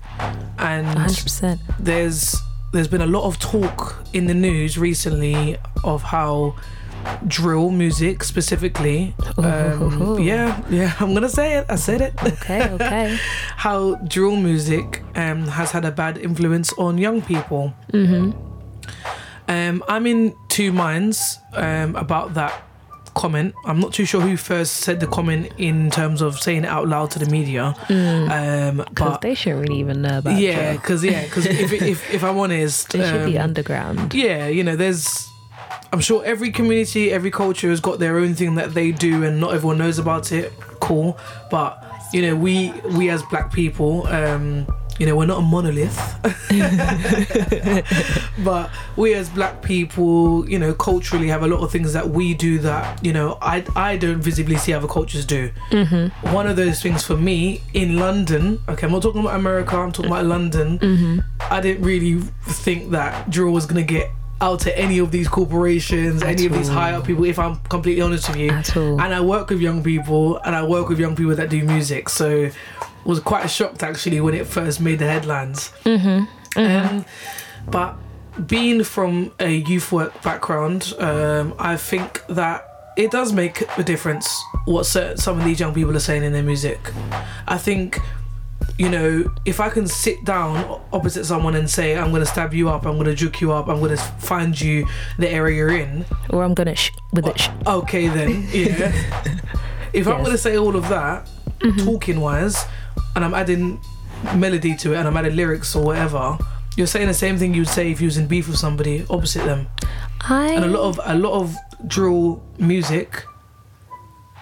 And 0.58 0.88
100%. 0.88 1.60
there's 1.80 2.36
there's 2.72 2.88
been 2.88 3.02
a 3.02 3.06
lot 3.18 3.26
of 3.26 3.38
talk 3.40 4.04
in 4.14 4.26
the 4.26 4.34
news 4.34 4.78
recently 4.80 5.58
of 5.84 6.02
how 6.02 6.56
drill 7.28 7.72
music 7.72 8.24
specifically. 8.24 9.14
Um, 9.38 10.20
yeah 10.20 10.62
yeah 10.70 10.94
i'm 11.00 11.14
gonna 11.14 11.30
say 11.30 11.58
it. 11.58 11.66
I 11.70 11.76
said 11.76 12.02
it. 12.02 12.14
Okay, 12.24 12.70
okay. 12.72 13.18
how 13.58 13.96
drill 14.08 14.36
music 14.36 15.04
um, 15.16 15.48
has 15.48 15.72
had 15.72 15.86
a 15.86 15.92
bad 15.92 16.18
influence 16.18 16.74
on 16.74 16.98
young 16.98 17.22
people. 17.22 17.74
Hmm 17.92 18.32
um, 19.50 19.84
i'm 19.90 20.08
in 20.08 20.34
two 20.48 20.72
minds 20.72 21.38
um, 21.54 21.96
about 21.98 22.34
that 22.34 22.64
comment. 23.14 23.54
I'm 23.66 23.80
not 23.80 23.94
too 23.94 24.06
sure 24.06 24.22
who 24.22 24.38
first 24.38 24.78
said 24.78 25.00
the 25.00 25.06
comment 25.08 25.52
in 25.58 25.92
terms 25.92 26.22
of 26.22 26.40
saying 26.40 26.64
it 26.64 26.68
out 26.68 26.88
loud 26.88 27.12
to 27.12 27.20
the 27.20 27.28
media. 27.28 27.76
Um, 27.90 28.78
Because 28.78 29.12
but 29.12 29.22
they 29.22 29.36
shouldn't 29.36 29.62
really 29.62 29.80
even 29.80 30.02
know 30.02 30.18
about 30.18 30.40
yeah 30.40 30.74
because 30.74 31.04
yeah 31.04 31.24
because 31.24 31.46
if, 31.46 31.72
if, 31.74 32.14
if 32.14 32.24
i'm 32.24 32.38
honest 32.40 32.90
They 32.94 33.08
should 33.08 33.26
be 33.26 33.38
um, 33.38 33.44
underground. 33.50 34.14
yeah 34.14 34.48
you 34.48 34.64
know 34.64 34.76
there's 34.76 35.30
i'm 35.94 36.00
sure 36.02 36.26
every 36.26 36.52
community 36.52 37.12
every 37.12 37.32
culture 37.32 37.70
has 37.70 37.80
got 37.80 38.00
their 38.00 38.18
own 38.18 38.34
thing 38.34 38.56
that 38.56 38.74
they 38.74 38.92
do 38.92 39.24
and 39.24 39.40
not 39.40 39.54
everyone 39.54 39.78
knows 39.78 40.00
about 40.00 40.32
it. 40.32 40.52
Cool. 40.82 41.18
But 41.52 41.82
you 42.12 42.22
know 42.24 42.36
we 42.36 42.72
we 42.98 43.10
as 43.10 43.22
black 43.24 43.54
people 43.54 44.06
um 44.08 44.68
you 45.00 45.06
know 45.06 45.16
we're 45.16 45.26
not 45.26 45.40
a 45.40 45.42
monolith. 45.42 45.98
But 48.44 48.70
we 48.98 49.14
as 49.14 49.30
black 49.30 49.62
people 49.62 50.48
you 50.50 50.60
know 50.60 50.74
culturally 50.74 51.28
have 51.28 51.44
a 51.44 51.48
lot 51.48 51.62
of 51.64 51.72
things 51.72 51.94
that 51.94 52.10
we 52.10 52.34
do 52.34 52.60
that 52.60 53.04
you 53.06 53.14
know 53.14 53.38
i 53.42 53.64
i 53.76 53.96
don't 53.96 54.22
visibly 54.22 54.58
see 54.58 54.74
other 54.74 54.88
cultures 54.88 55.26
do. 55.26 55.52
Mm-hmm. 55.70 56.34
one 56.34 56.48
of 56.48 56.56
those 56.56 56.82
things 56.82 57.04
for 57.04 57.16
me 57.16 57.62
in 57.74 57.98
london 57.98 58.60
okay 58.68 58.86
i'm 58.88 58.92
not 58.92 59.02
talking 59.02 59.22
about 59.22 59.36
america 59.36 59.76
i'm 59.78 59.92
talking 59.92 60.12
about 60.12 60.26
london. 60.26 60.80
Mm-hmm. 60.80 61.20
I 61.52 61.62
didn't 61.62 61.84
really 61.84 62.22
think 62.46 62.92
that 62.92 63.30
drill 63.30 63.52
was 63.52 63.66
gonna 63.66 63.84
get 63.84 64.10
out 64.42 64.60
to 64.62 64.78
any 64.78 65.00
of 65.00 65.12
these 65.12 65.28
corporations, 65.28 66.22
any 66.24 66.46
of 66.46 66.54
these 66.54 66.70
all. 66.70 66.76
high 66.76 66.92
up 66.94 67.06
people. 67.06 67.24
If 67.24 67.40
I'm 67.40 67.58
completely 67.70 68.02
honest 68.02 68.28
with 68.30 68.38
you, 68.38 68.52
At 68.52 68.76
all. 68.76 69.00
and 69.02 69.14
I 69.14 69.22
work 69.22 69.50
with 69.50 69.62
young 69.62 69.84
people, 69.84 70.38
and 70.40 70.56
I 70.56 70.64
work 70.64 70.90
with 70.90 71.00
young 71.00 71.16
people 71.16 71.36
that 71.36 71.50
do 71.50 71.64
music, 71.64 72.10
so 72.10 72.50
was 73.06 73.20
quite 73.20 73.48
shocked 73.48 73.84
actually 73.84 74.20
when 74.22 74.34
it 74.34 74.48
first 74.48 74.80
made 74.82 75.00
the 75.00 75.06
headlines. 75.06 75.72
Mm-hmm. 75.86 76.60
Um, 76.60 77.06
but 77.70 77.96
being 78.48 78.84
from 78.84 79.32
a 79.40 79.56
youth 79.58 79.92
work 79.92 80.22
background, 80.24 80.94
um, 81.00 81.54
I 81.60 81.78
think 81.78 82.26
that 82.28 82.66
it 82.98 83.12
does 83.12 83.34
make 83.34 83.64
a 83.78 83.84
difference 83.84 84.28
what 84.66 84.86
cer- 84.86 85.18
some 85.18 85.40
of 85.40 85.46
these 85.46 85.60
young 85.60 85.74
people 85.74 85.96
are 85.96 86.00
saying 86.00 86.24
in 86.24 86.32
their 86.34 86.44
music. 86.44 86.80
I 87.48 87.58
think, 87.58 88.00
you 88.80 88.90
know, 88.90 89.24
if 89.46 89.60
I 89.60 89.70
can 89.70 89.88
sit 89.88 90.26
down 90.26 90.82
opposite 90.92 91.26
someone 91.26 91.56
and 91.56 91.70
say, 91.70 91.96
I'm 91.96 92.10
going 92.10 92.22
to 92.22 92.26
stab 92.26 92.54
you 92.54 92.70
up, 92.70 92.86
I'm 92.86 92.94
going 92.94 93.06
to 93.06 93.16
juke 93.16 93.40
you 93.42 93.52
up, 93.52 93.68
I'm 93.68 93.80
going 93.80 93.96
to 93.96 94.02
find 94.04 94.60
you 94.60 94.88
the 95.20 95.30
area 95.30 95.56
you're 95.58 95.78
in, 95.78 96.06
Or 96.30 96.44
I'm 96.44 96.54
gonna 96.54 96.76
sh- 96.76 96.92
with 97.12 97.28
it. 97.28 97.40
Sh- 97.40 97.50
okay 97.68 98.08
then, 98.08 98.48
yeah. 98.52 98.92
if 99.94 100.08
I'm 100.08 100.20
going 100.20 100.32
to 100.32 100.38
say 100.38 100.58
all 100.58 100.76
of 100.76 100.90
that, 100.90 101.30
talking 101.80 102.20
wise, 102.20 102.66
and 103.16 103.24
I'm 103.24 103.34
adding 103.34 103.80
melody 104.36 104.76
to 104.78 104.94
it 104.94 104.98
and 104.98 105.08
I'm 105.08 105.18
adding 105.18 105.36
lyrics 105.36 105.76
or 105.76 105.84
whatever, 105.86 106.38
you're 106.76 106.88
saying 106.88 107.08
the 107.08 107.14
same 107.14 107.38
thing 107.38 107.54
you'd 107.54 107.68
say 107.68 107.92
if 107.92 108.02
you 108.02 108.08
was 108.08 108.18
in 108.18 108.26
beef 108.28 108.48
with 108.48 108.58
somebody 108.58 109.06
opposite 109.10 109.46
them. 109.46 109.68
I 110.22 110.54
And 110.54 110.66
a 110.66 110.68
lot 110.68 110.82
of 110.90 111.00
a 111.04 111.16
lot 111.16 111.34
of 111.34 111.56
drill 111.88 112.42
music 112.58 113.26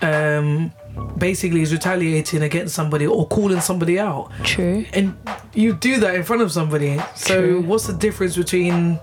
um 0.02 0.72
basically 1.17 1.62
is 1.62 1.72
retaliating 1.72 2.41
against 2.41 2.74
somebody 2.75 3.05
or 3.05 3.27
calling 3.27 3.62
somebody 3.62 4.00
out. 4.00 4.31
true. 4.43 4.86
And 4.93 5.17
you 5.53 5.74
do 5.74 6.00
that 6.00 6.15
in 6.15 6.24
front 6.24 6.41
of 6.41 6.51
somebody. 6.51 7.00
So 7.15 7.41
True. 7.41 7.62
what's 7.62 7.86
the 7.88 7.93
difference 7.93 8.38
between 8.38 9.00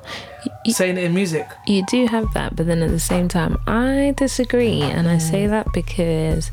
y- 0.67 0.73
saying 0.73 0.97
it 0.97 1.05
in 1.05 1.15
music? 1.15 1.47
You 1.67 1.85
do 1.87 2.07
have 2.07 2.33
that, 2.35 2.57
but 2.57 2.67
then 2.67 2.83
at 2.83 2.91
the 2.91 2.99
same 2.99 3.29
time, 3.29 3.59
I 3.67 4.15
disagree, 4.17 4.81
and 4.83 5.09
I 5.09 5.19
say 5.19 5.47
that 5.47 5.73
because 5.73 6.51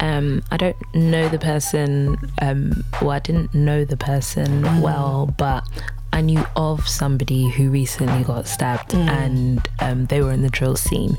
um, 0.00 0.42
I 0.50 0.56
don't 0.56 0.76
know 0.94 1.28
the 1.28 1.38
person. 1.38 2.18
Um, 2.42 2.84
well, 3.00 3.10
I 3.12 3.20
didn't 3.20 3.54
know 3.54 3.84
the 3.84 3.96
person 3.96 4.62
well, 4.82 5.32
but 5.38 5.64
I 6.12 6.20
knew 6.22 6.44
of 6.56 6.88
somebody 6.88 7.48
who 7.48 7.70
recently 7.70 8.24
got 8.24 8.46
stabbed, 8.48 8.94
and 8.94 9.66
um, 9.80 10.06
they 10.06 10.20
were 10.22 10.32
in 10.32 10.42
the 10.42 10.50
drill 10.50 10.76
scene, 10.76 11.14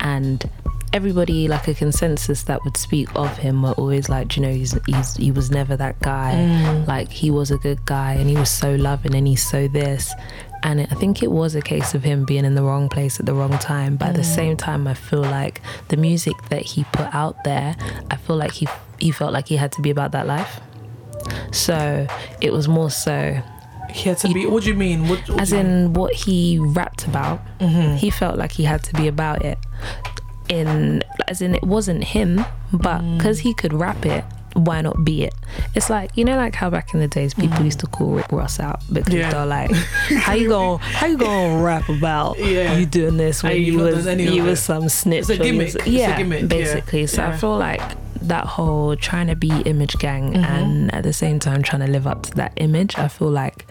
and. 0.00 0.48
Everybody, 0.96 1.46
like 1.46 1.68
a 1.68 1.74
consensus 1.74 2.44
that 2.44 2.64
would 2.64 2.76
speak 2.76 3.08
of 3.14 3.36
him, 3.36 3.62
were 3.62 3.72
always 3.72 4.08
like, 4.08 4.34
you 4.36 4.42
know, 4.42 4.54
he's, 4.60 4.72
he's 4.86 5.14
he 5.16 5.30
was 5.30 5.50
never 5.50 5.76
that 5.76 6.00
guy. 6.00 6.32
Like 6.86 7.10
he 7.10 7.30
was 7.30 7.50
a 7.50 7.58
good 7.58 7.84
guy, 7.84 8.14
and 8.14 8.30
he 8.30 8.36
was 8.36 8.50
so 8.50 8.74
loving, 8.76 9.14
and 9.14 9.26
he's 9.28 9.46
so 9.46 9.68
this." 9.68 10.12
and 10.62 10.80
I 10.80 10.94
think 11.02 11.22
it 11.22 11.30
was 11.30 11.54
a 11.54 11.60
case 11.60 11.94
of 11.94 12.02
him 12.02 12.24
being 12.24 12.44
in 12.44 12.54
the 12.54 12.62
wrong 12.62 12.88
place 12.88 13.20
at 13.20 13.26
the 13.26 13.34
wrong 13.34 13.56
time. 13.58 13.96
But 13.96 14.08
at 14.08 14.16
the 14.16 14.24
same 14.24 14.56
time, 14.56 14.88
I 14.88 14.94
feel 14.94 15.20
like 15.20 15.60
the 15.88 15.96
music 15.96 16.34
that 16.48 16.62
he 16.62 16.84
put 16.92 17.14
out 17.14 17.44
there, 17.44 17.76
I 18.10 18.16
feel 18.16 18.36
like 18.36 18.52
he 18.52 18.66
he 18.98 19.10
felt 19.12 19.32
like 19.32 19.46
he 19.48 19.56
had 19.56 19.70
to 19.72 19.82
be 19.82 19.90
about 19.90 20.12
that 20.12 20.26
life. 20.26 20.60
So 21.52 22.06
it 22.40 22.52
was 22.52 22.66
more 22.68 22.90
so, 22.90 23.40
He 23.90 24.08
had 24.08 24.18
to 24.18 24.32
be 24.32 24.46
what 24.46 24.64
do 24.64 24.70
you 24.70 24.74
mean? 24.74 25.08
What, 25.08 25.20
what 25.28 25.40
as 25.40 25.52
you 25.52 25.58
mean? 25.58 25.66
in 25.66 25.92
what 25.92 26.12
he 26.14 26.58
rapped 26.58 27.06
about. 27.06 27.40
Mm-hmm. 27.60 27.96
He 27.96 28.10
felt 28.10 28.36
like 28.36 28.52
he 28.52 28.64
had 28.64 28.82
to 28.84 28.92
be 28.94 29.06
about 29.08 29.44
it. 29.44 29.58
In 30.48 31.02
as 31.28 31.42
in 31.42 31.54
it 31.54 31.62
wasn't 31.64 32.04
him, 32.04 32.44
but 32.72 33.00
because 33.16 33.40
he 33.40 33.52
could 33.54 33.72
rap 33.72 34.06
it, 34.06 34.24
why 34.54 34.80
not 34.80 35.04
be 35.04 35.24
it? 35.24 35.34
It's 35.74 35.90
like 35.90 36.16
you 36.16 36.24
know, 36.24 36.36
like 36.36 36.54
how 36.54 36.70
back 36.70 36.94
in 36.94 37.00
the 37.00 37.08
days 37.08 37.34
people 37.34 37.64
used 37.64 37.80
to 37.80 37.86
call 37.88 38.12
Rick 38.12 38.30
Ross 38.30 38.60
out 38.60 38.80
because 38.92 39.12
Mm. 39.12 39.18
Yeah. 39.18 39.30
they're 39.32 39.46
like, 39.46 39.70
"How 39.72 40.34
you 40.34 40.48
gonna 40.48 40.78
how 40.78 41.06
you 41.06 41.18
gonna 41.18 41.62
rap 41.62 41.88
about 41.88 42.38
Yeah. 42.40 42.76
you 42.78 42.86
doing 42.86 43.16
this 43.16 43.42
when 43.42 43.56
you've 43.56 43.74
you 43.74 43.78
was 43.80 44.04
done 44.04 44.14
any 44.14 44.28
of 44.28 44.34
you 44.34 44.44
was 44.44 44.60
some 44.62 44.88
snitch?" 44.88 45.20
It's 45.22 45.30
a 45.30 45.36
gimmick. 45.38 45.74
was- 45.74 45.86
yeah, 45.86 46.16
gimmick, 46.16 46.42
yeah. 46.42 46.46
basically. 46.46 47.06
So 47.08 47.24
I 47.24 47.36
feel 47.36 47.56
like 47.58 47.82
that 48.22 48.46
whole 48.46 48.96
trying 48.96 49.26
to 49.28 49.36
be 49.36 49.50
image 49.66 49.98
gang 49.98 50.32
Mm-hmm. 50.32 50.44
and 50.44 50.94
at 50.94 51.02
the 51.04 51.12
same 51.12 51.38
time 51.38 51.62
trying 51.62 51.82
to 51.84 51.90
live 51.90 52.06
up 52.06 52.22
to 52.24 52.30
that 52.36 52.52
image, 52.56 52.96
I 52.98 53.08
feel 53.08 53.30
like 53.30 53.66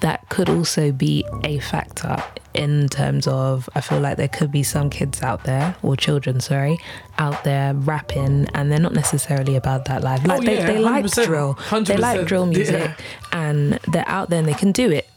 that 0.00 0.28
could 0.28 0.48
also 0.48 0.92
be 0.92 1.24
a 1.44 1.58
factor 1.58 2.22
in 2.54 2.88
terms 2.88 3.26
of 3.26 3.68
I 3.74 3.80
feel 3.80 4.00
like 4.00 4.16
there 4.16 4.28
could 4.28 4.50
be 4.50 4.62
some 4.62 4.90
kids 4.90 5.22
out 5.22 5.44
there 5.44 5.76
or 5.82 5.96
children, 5.96 6.40
sorry, 6.40 6.78
out 7.18 7.44
there 7.44 7.74
rapping 7.74 8.48
and 8.54 8.70
they're 8.70 8.80
not 8.80 8.94
necessarily 8.94 9.56
about 9.56 9.84
that 9.86 10.02
life. 10.02 10.26
Like 10.26 10.40
Oh, 10.40 10.42
they, 10.44 10.58
yeah, 10.58 10.66
they 10.66 10.78
like 10.78 11.04
100%, 11.04 11.24
drill. 11.24 11.58
They 11.84 11.96
like 11.96 12.26
drill 12.26 12.46
music 12.46 12.90
yeah. 12.90 12.94
and 13.32 13.78
they're 13.88 14.08
out 14.08 14.30
there 14.30 14.38
and 14.38 14.48
they 14.48 14.54
can 14.54 14.72
do 14.72 14.90
it. 14.90 15.08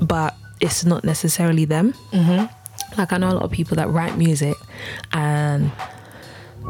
But 0.00 0.34
it's 0.60 0.84
not 0.84 1.04
necessarily 1.04 1.64
them. 1.64 1.92
Mm-hmm. 2.12 2.98
Like 2.98 3.12
I 3.12 3.18
know 3.18 3.30
a 3.30 3.34
lot 3.34 3.42
of 3.44 3.50
people 3.50 3.76
that 3.76 3.88
write 3.88 4.16
music 4.16 4.56
and 5.12 5.70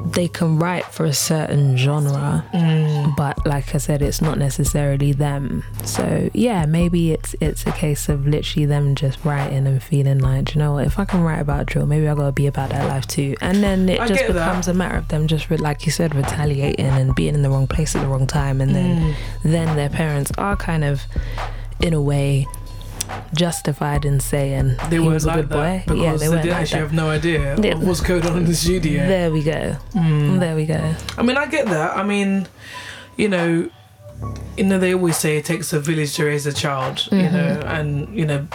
they 0.07 0.29
can 0.29 0.59
write 0.59 0.85
for 0.87 1.05
a 1.05 1.13
certain 1.13 1.77
genre, 1.77 2.45
Mm. 2.53 3.15
but 3.17 3.45
like 3.47 3.75
I 3.75 3.79
said, 3.79 4.03
it's 4.03 4.21
not 4.23 4.39
necessarily 4.39 5.13
them. 5.13 5.65
So 5.85 6.31
yeah, 6.33 6.67
maybe 6.67 7.13
it's 7.13 7.35
it's 7.41 7.67
a 7.67 7.73
case 7.73 8.09
of 8.09 8.27
literally 8.27 8.67
them 8.67 8.95
just 8.95 9.25
writing 9.25 9.67
and 9.67 9.83
feeling 9.83 10.19
like, 10.19 10.55
you 10.55 10.59
know 10.61 10.73
what? 10.75 10.87
If 10.87 10.99
I 10.99 11.05
can 11.05 11.23
write 11.23 11.41
about 11.41 11.67
drill, 11.67 11.87
maybe 11.87 12.09
I 12.09 12.15
gotta 12.15 12.33
be 12.33 12.47
about 12.47 12.71
that 12.71 12.89
life 12.89 13.07
too. 13.07 13.35
And 13.41 13.63
then 13.63 13.89
it 13.89 14.01
I 14.01 14.07
just 14.09 14.21
get 14.21 14.33
that. 14.33 14.47
becomes 14.47 14.69
a 14.69 14.75
matter 14.75 14.97
of 14.97 15.09
them 15.09 15.27
just, 15.27 15.51
re- 15.51 15.57
like 15.57 15.85
you 15.87 15.93
said, 15.93 16.15
retaliating 16.15 16.87
and 16.87 17.15
being 17.15 17.35
in 17.35 17.43
the 17.43 17.51
wrong 17.51 17.67
place 17.67 17.95
at 17.97 18.03
the 18.03 18.09
wrong 18.09 18.27
time, 18.27 18.61
and 18.61 18.75
then 18.75 19.01
Mm. 19.01 19.15
then 19.45 19.77
their 19.77 19.89
parents 19.91 20.33
are 20.39 20.57
kind 20.57 20.85
of, 20.85 21.03
in 21.81 21.93
a 21.93 22.01
way, 22.01 22.47
justified 23.35 24.05
in 24.05 24.21
saying 24.21 24.77
They 24.91 24.99
weren't 24.99 25.23
a 25.25 25.27
like 25.27 25.37
good 25.37 25.49
that 25.51 25.55
boy. 25.55 25.83
because 25.87 26.01
yeah, 26.03 26.13
they 26.13 26.19
they, 26.19 26.29
weren't 26.29 26.43
didn't 26.43 26.53
like 26.55 26.63
actually 26.63 26.81
that. 26.81 26.87
have 26.87 26.93
no 26.93 27.09
idea 27.11 27.57
They- 27.57 27.75
what's 27.75 28.01
going 28.01 28.27
on 28.27 28.37
in 28.39 28.45
the 28.45 28.55
studio. 28.55 29.07
There 29.07 29.31
we 29.31 29.43
go. 29.43 29.77
Mm. 29.95 30.41
There 30.41 30.57
we 30.57 30.67
go. 30.67 30.95
I 31.17 31.23
mean, 31.23 31.37
I 31.37 31.47
get 31.47 31.67
that. 31.67 31.97
I 31.97 32.03
mean, 32.03 32.47
you 33.17 33.29
know, 33.29 33.71
you 34.57 34.65
know, 34.65 34.79
they 34.79 34.95
always 34.95 35.17
say 35.17 35.37
it 35.37 35.45
takes 35.45 35.73
a 35.73 35.81
village 35.81 36.15
to 36.17 36.25
raise 36.25 36.47
a 36.47 36.53
child. 36.53 37.07
You 37.13 37.19
Mhm. 37.19 37.33
know, 37.33 37.61
and 37.67 38.17
you 38.19 38.27
know, 38.27 38.47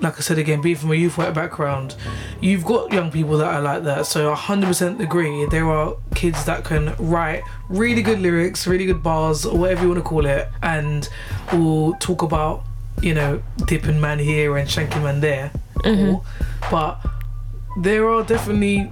like 0.00 0.16
I 0.18 0.20
said 0.22 0.38
again, 0.38 0.60
being 0.60 0.74
from 0.76 0.90
a 0.90 0.96
youth 0.96 1.16
work 1.16 1.32
background, 1.34 1.94
you've 2.40 2.64
got 2.64 2.92
young 2.92 3.10
people 3.12 3.38
that 3.38 3.46
are 3.54 3.62
like 3.62 3.84
that. 3.84 4.06
So 4.06 4.32
I 4.32 4.34
hundred 4.34 4.66
percent 4.66 5.00
agree. 5.00 5.46
There 5.46 5.70
are 5.70 5.94
kids 6.16 6.44
that 6.46 6.64
can 6.64 6.94
write 6.98 7.42
really 7.68 8.02
good 8.02 8.18
lyrics, 8.20 8.66
really 8.66 8.86
good 8.86 9.02
bars, 9.04 9.46
or 9.46 9.56
whatever 9.56 9.82
you 9.82 9.88
want 9.90 9.98
to 10.00 10.08
call 10.08 10.26
it, 10.26 10.48
and 10.62 11.08
will 11.52 11.92
talk 12.00 12.22
about 12.22 12.64
you 13.00 13.14
know 13.14 13.42
dipping 13.66 14.00
man 14.00 14.18
here 14.18 14.56
and 14.56 14.68
shanking 14.68 15.02
man 15.02 15.20
there. 15.20 15.50
Mhm. 15.76 15.96
Cool. 15.96 16.24
But 16.70 17.00
there 17.80 18.08
are 18.08 18.22
definitely 18.22 18.90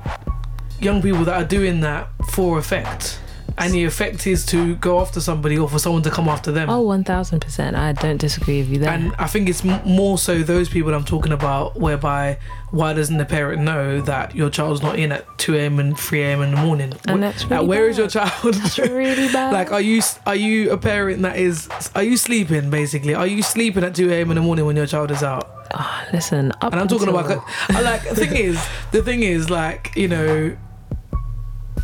young 0.80 1.00
people 1.02 1.24
that 1.24 1.34
are 1.34 1.44
doing 1.46 1.80
that 1.80 2.08
for 2.30 2.58
effect. 2.58 3.18
And 3.64 3.72
the 3.74 3.84
effect 3.84 4.26
is 4.26 4.44
to 4.46 4.74
go 4.76 5.00
after 5.00 5.20
somebody 5.20 5.58
or 5.58 5.68
for 5.68 5.78
someone 5.78 6.02
to 6.02 6.10
come 6.10 6.28
after 6.28 6.52
them. 6.52 6.68
Oh, 6.68 6.76
Oh, 6.76 6.80
one 6.82 7.04
thousand 7.04 7.40
percent. 7.40 7.76
I 7.76 7.92
don't 7.92 8.16
disagree 8.16 8.58
with 8.60 8.68
you 8.68 8.78
there. 8.80 8.90
And 8.90 9.14
I 9.18 9.26
think 9.28 9.48
it's 9.48 9.64
m- 9.64 9.80
more 9.88 10.18
so 10.18 10.42
those 10.42 10.68
people 10.68 10.92
I'm 10.94 11.04
talking 11.04 11.32
about, 11.32 11.76
whereby 11.76 12.38
why 12.72 12.92
doesn't 12.92 13.18
the 13.18 13.24
parent 13.24 13.62
know 13.62 14.00
that 14.02 14.34
your 14.34 14.50
child's 14.50 14.82
not 14.82 14.98
in 14.98 15.12
at 15.12 15.24
2 15.38 15.54
a.m. 15.54 15.78
and 15.78 15.96
3 15.98 16.22
a.m. 16.22 16.42
in 16.42 16.50
the 16.52 16.56
morning? 16.56 16.92
And 17.06 17.22
that's 17.22 17.42
like, 17.42 17.50
really 17.50 17.66
where 17.68 17.88
is 17.88 17.98
your 17.98 18.08
child? 18.08 18.54
That's 18.54 18.78
really 18.78 19.28
bad. 19.32 19.52
like, 19.52 19.70
are 19.70 19.80
you 19.80 20.02
are 20.26 20.34
you 20.34 20.72
a 20.72 20.76
parent 20.78 21.22
that 21.22 21.36
is? 21.38 21.68
Are 21.94 22.02
you 22.02 22.16
sleeping 22.16 22.70
basically? 22.70 23.14
Are 23.14 23.26
you 23.26 23.42
sleeping 23.42 23.84
at 23.84 23.94
2 23.94 24.10
a.m. 24.10 24.30
in 24.30 24.36
the 24.36 24.42
morning 24.42 24.64
when 24.66 24.74
your 24.76 24.86
child 24.86 25.10
is 25.10 25.22
out? 25.22 25.48
Ah, 25.74 26.06
listen, 26.12 26.52
up 26.60 26.72
and 26.72 26.80
I'm 26.80 26.88
talking 26.88 27.08
until- 27.08 27.20
about 27.20 27.44
I 27.70 27.80
like 27.80 28.02
the 28.08 28.14
thing 28.16 28.36
is 28.36 28.62
the 28.90 29.02
thing 29.02 29.22
is 29.22 29.48
like 29.50 29.94
you 29.96 30.08
know 30.08 30.56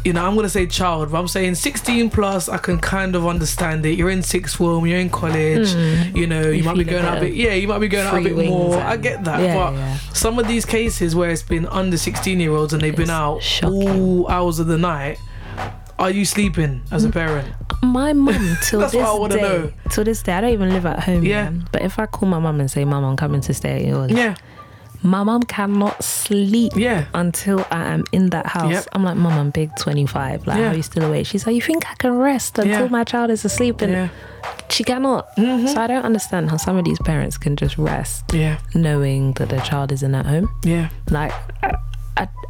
you 0.04 0.12
know 0.12 0.24
I'm 0.24 0.34
gonna 0.36 0.48
say 0.48 0.66
child 0.66 1.10
but 1.12 1.18
I'm 1.18 1.28
saying 1.28 1.56
16 1.56 2.10
plus 2.10 2.48
I 2.48 2.56
can 2.58 2.78
kind 2.78 3.14
of 3.16 3.26
understand 3.26 3.84
it 3.84 3.98
you're 3.98 4.10
in 4.10 4.22
sixth 4.22 4.56
form 4.56 4.86
you're 4.86 4.98
in 4.98 5.10
college 5.10 5.68
Mm. 5.68 6.16
you 6.16 6.26
know 6.26 6.42
you, 6.42 6.52
You 6.52 6.64
might 6.64 6.76
be 6.76 6.84
going 6.84 7.04
out 7.04 7.18
a 7.18 7.20
bit 7.20 7.34
yeah 7.34 7.54
you 7.54 7.66
might 7.68 7.78
be 7.80 7.88
going 7.88 8.06
out 8.06 8.18
a 8.18 8.22
bit 8.22 8.36
more 8.48 8.76
I 8.76 8.96
get 8.96 9.24
that 9.24 9.40
yeah, 9.40 9.54
but 9.54 9.72
yeah. 9.74 9.98
some 10.12 10.38
of 10.38 10.46
these 10.46 10.64
cases 10.64 11.14
where 11.14 11.30
it's 11.30 11.42
been 11.42 11.66
under 11.66 11.96
16 11.98 12.38
year 12.40 12.52
olds 12.52 12.72
and 12.72 12.80
they've 12.82 12.94
been 12.96 13.10
out 13.10 13.42
shocking. 13.42 13.88
all 13.88 14.28
hours 14.28 14.58
of 14.58 14.66
the 14.68 14.78
night 14.78 15.18
are 15.98 16.10
you 16.10 16.24
sleeping 16.24 16.80
as 16.92 17.04
a 17.04 17.10
parent 17.10 17.52
My 17.82 18.12
mum 18.12 18.56
till 18.62 18.80
this 18.80 18.94
what 18.94 19.32
I 19.32 19.36
day, 19.36 19.42
know. 19.42 19.72
till 19.90 20.04
this 20.04 20.22
day, 20.22 20.32
I 20.34 20.40
don't 20.40 20.52
even 20.52 20.70
live 20.70 20.86
at 20.86 21.00
home. 21.00 21.24
Yeah. 21.24 21.50
Yeah. 21.50 21.60
But 21.72 21.82
if 21.82 21.98
I 21.98 22.06
call 22.06 22.28
my 22.28 22.38
mum 22.40 22.58
and 22.60 22.68
say, 22.70 22.84
"Mum, 22.84 23.04
I'm 23.04 23.16
coming 23.16 23.40
to 23.42 23.54
stay 23.54 23.76
at 23.80 23.84
yours," 23.84 24.10
yeah 24.12 24.34
my 25.02 25.22
mom 25.22 25.42
cannot 25.44 26.02
sleep 26.02 26.72
yeah 26.76 27.06
until 27.14 27.64
I 27.70 27.84
am 27.94 28.04
in 28.12 28.30
that 28.30 28.46
house. 28.46 28.72
Yep. 28.72 28.88
I'm 28.92 29.04
like, 29.04 29.16
Mom, 29.16 29.32
I'm 29.38 29.50
big 29.50 29.70
25. 29.76 30.46
Like, 30.46 30.58
Yeah. 30.58 30.72
are 30.72 30.74
you 30.74 30.82
still 30.82 31.04
awake?" 31.04 31.26
She's 31.26 31.46
like, 31.46 31.54
"You 31.54 31.62
think 31.62 31.88
I 31.90 31.94
can 31.94 32.18
rest 32.18 32.58
until 32.58 32.82
Yeah. 32.82 32.88
my 32.88 33.04
child 33.04 33.30
is 33.30 33.44
asleep?" 33.44 33.80
And 33.82 33.92
yeah 33.92 34.08
she 34.70 34.84
cannot. 34.84 35.34
Mhm. 35.36 35.68
So 35.72 35.80
I 35.80 35.86
don't 35.86 36.04
understand 36.04 36.50
how 36.50 36.56
some 36.58 36.76
of 36.76 36.84
these 36.84 36.98
parents 37.00 37.38
can 37.38 37.56
just 37.56 37.78
rest 37.78 38.24
yeah 38.34 38.58
knowing 38.74 39.32
that 39.34 39.48
their 39.48 39.60
child 39.60 39.92
isn't 39.92 40.14
at 40.14 40.26
home. 40.26 40.48
yeah 40.64 40.88
Like, 41.10 41.32
I, 41.62 41.72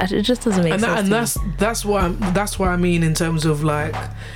I, 0.01 0.05
it 0.11 0.23
just 0.23 0.43
doesn't 0.45 0.65
make 0.65 0.73
and, 0.73 0.83
sense. 0.83 0.99
and 0.99 1.07
to 1.09 1.13
me. 1.13 1.19
that's 1.19 1.39
that's 1.59 1.85
what 1.85 2.03
I'm, 2.03 2.19
that's 2.35 2.59
what 2.59 2.71
I 2.71 2.77
mean 2.77 3.03
in 3.03 3.15
terms 3.15 3.45
of 3.45 3.63
like, 3.63 3.95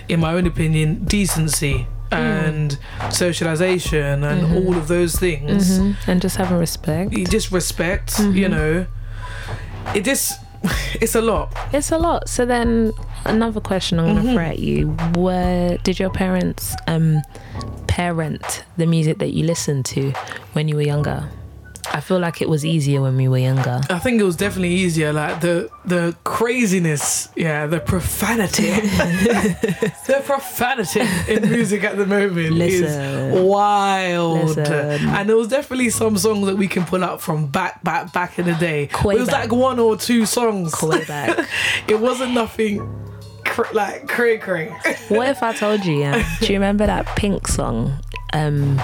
in 0.09 0.21
my 0.21 0.33
own 0.35 0.47
opinion, 0.47 1.05
decency 1.07 1.87
and 2.13 2.79
socialization 3.11 4.25
and 4.25 4.43
Mhm. 4.43 4.67
all 4.67 4.77
of 4.77 4.89
those 4.89 5.17
things. 5.17 5.79
Mhm. 5.79 5.95
and 6.07 6.21
just 6.23 6.37
having 6.37 6.59
respect. 6.59 7.13
You 7.13 7.25
just 7.27 7.51
respect, 7.53 8.19
you 8.19 8.47
Mhm. 8.47 8.51
know. 8.51 8.87
It 9.95 10.05
just 10.05 10.39
it's 11.01 11.15
a 11.17 11.21
lot. 11.21 11.53
It's 11.73 11.91
a 11.91 11.99
lot. 11.99 12.29
So 12.29 12.47
then 12.47 12.93
another 13.25 13.61
question 13.61 13.99
I'm 13.99 14.07
gonna 14.15 14.23
Mhm. 14.29 14.35
throw 14.35 14.45
at 14.45 14.59
you: 14.59 14.89
Where 15.17 15.79
did 15.79 15.99
your 15.99 16.11
parents 16.11 16.75
um 16.87 17.21
parent 17.89 18.65
the 18.77 18.87
music 18.87 19.19
that 19.19 19.33
you 19.35 19.45
listened 19.45 19.85
to 19.87 20.13
when 20.53 20.69
you 20.69 20.77
were 20.77 20.83
younger? 20.95 21.25
I 21.95 22.01
feel 22.01 22.19
like 22.19 22.41
it 22.41 22.49
was 22.49 22.65
easier 22.65 23.03
when 23.03 23.17
we 23.17 23.29
were 23.29 23.39
younger. 23.39 23.81
I 23.91 23.99
think 23.99 24.21
it 24.21 24.25
was 24.25 24.37
definitely 24.37 24.75
easier. 24.75 25.13
Like 25.13 25.41
the 25.41 25.71
the 25.85 26.17
craziness, 26.25 27.29
yeah, 27.37 27.67
the 27.67 27.81
profanity, 27.81 28.71
the 28.71 30.23
profanity 30.25 31.01
in 31.29 31.51
music 31.51 31.85
at 31.85 31.99
the 31.99 32.07
moment 32.07 32.53
Listen. 32.53 32.85
is 32.87 33.41
wild. 33.41 34.57
Listen. 34.57 35.09
And 35.11 35.29
there 35.29 35.37
was 35.37 35.49
definitely 35.49 35.91
some 35.91 36.17
songs 36.17 36.47
that 36.47 36.57
we 36.57 36.67
can 36.67 36.85
pull 36.85 37.05
up 37.05 37.21
from 37.21 37.47
back, 37.47 37.83
back, 37.85 38.13
back 38.13 38.39
in 38.39 38.47
the 38.47 38.55
day. 38.55 38.85
It 38.85 39.05
was 39.05 39.29
back. 39.29 39.51
like 39.51 39.53
one 39.53 39.79
or 39.79 39.97
two 39.97 40.25
songs. 40.25 40.73
Back. 41.07 41.47
it 41.89 42.01
wasn't 42.01 42.33
nothing 42.33 42.79
cr- 43.45 43.73
like 43.75 44.09
cray 44.09 44.39
cray. 44.39 44.69
what 45.09 45.29
if 45.29 45.43
I 45.43 45.53
told 45.53 45.85
you? 45.85 45.99
Yeah, 45.99 46.27
do 46.41 46.47
you 46.47 46.55
remember 46.55 46.87
that 46.87 47.07
Pink 47.17 47.49
song? 47.49 47.99
Um, 48.33 48.81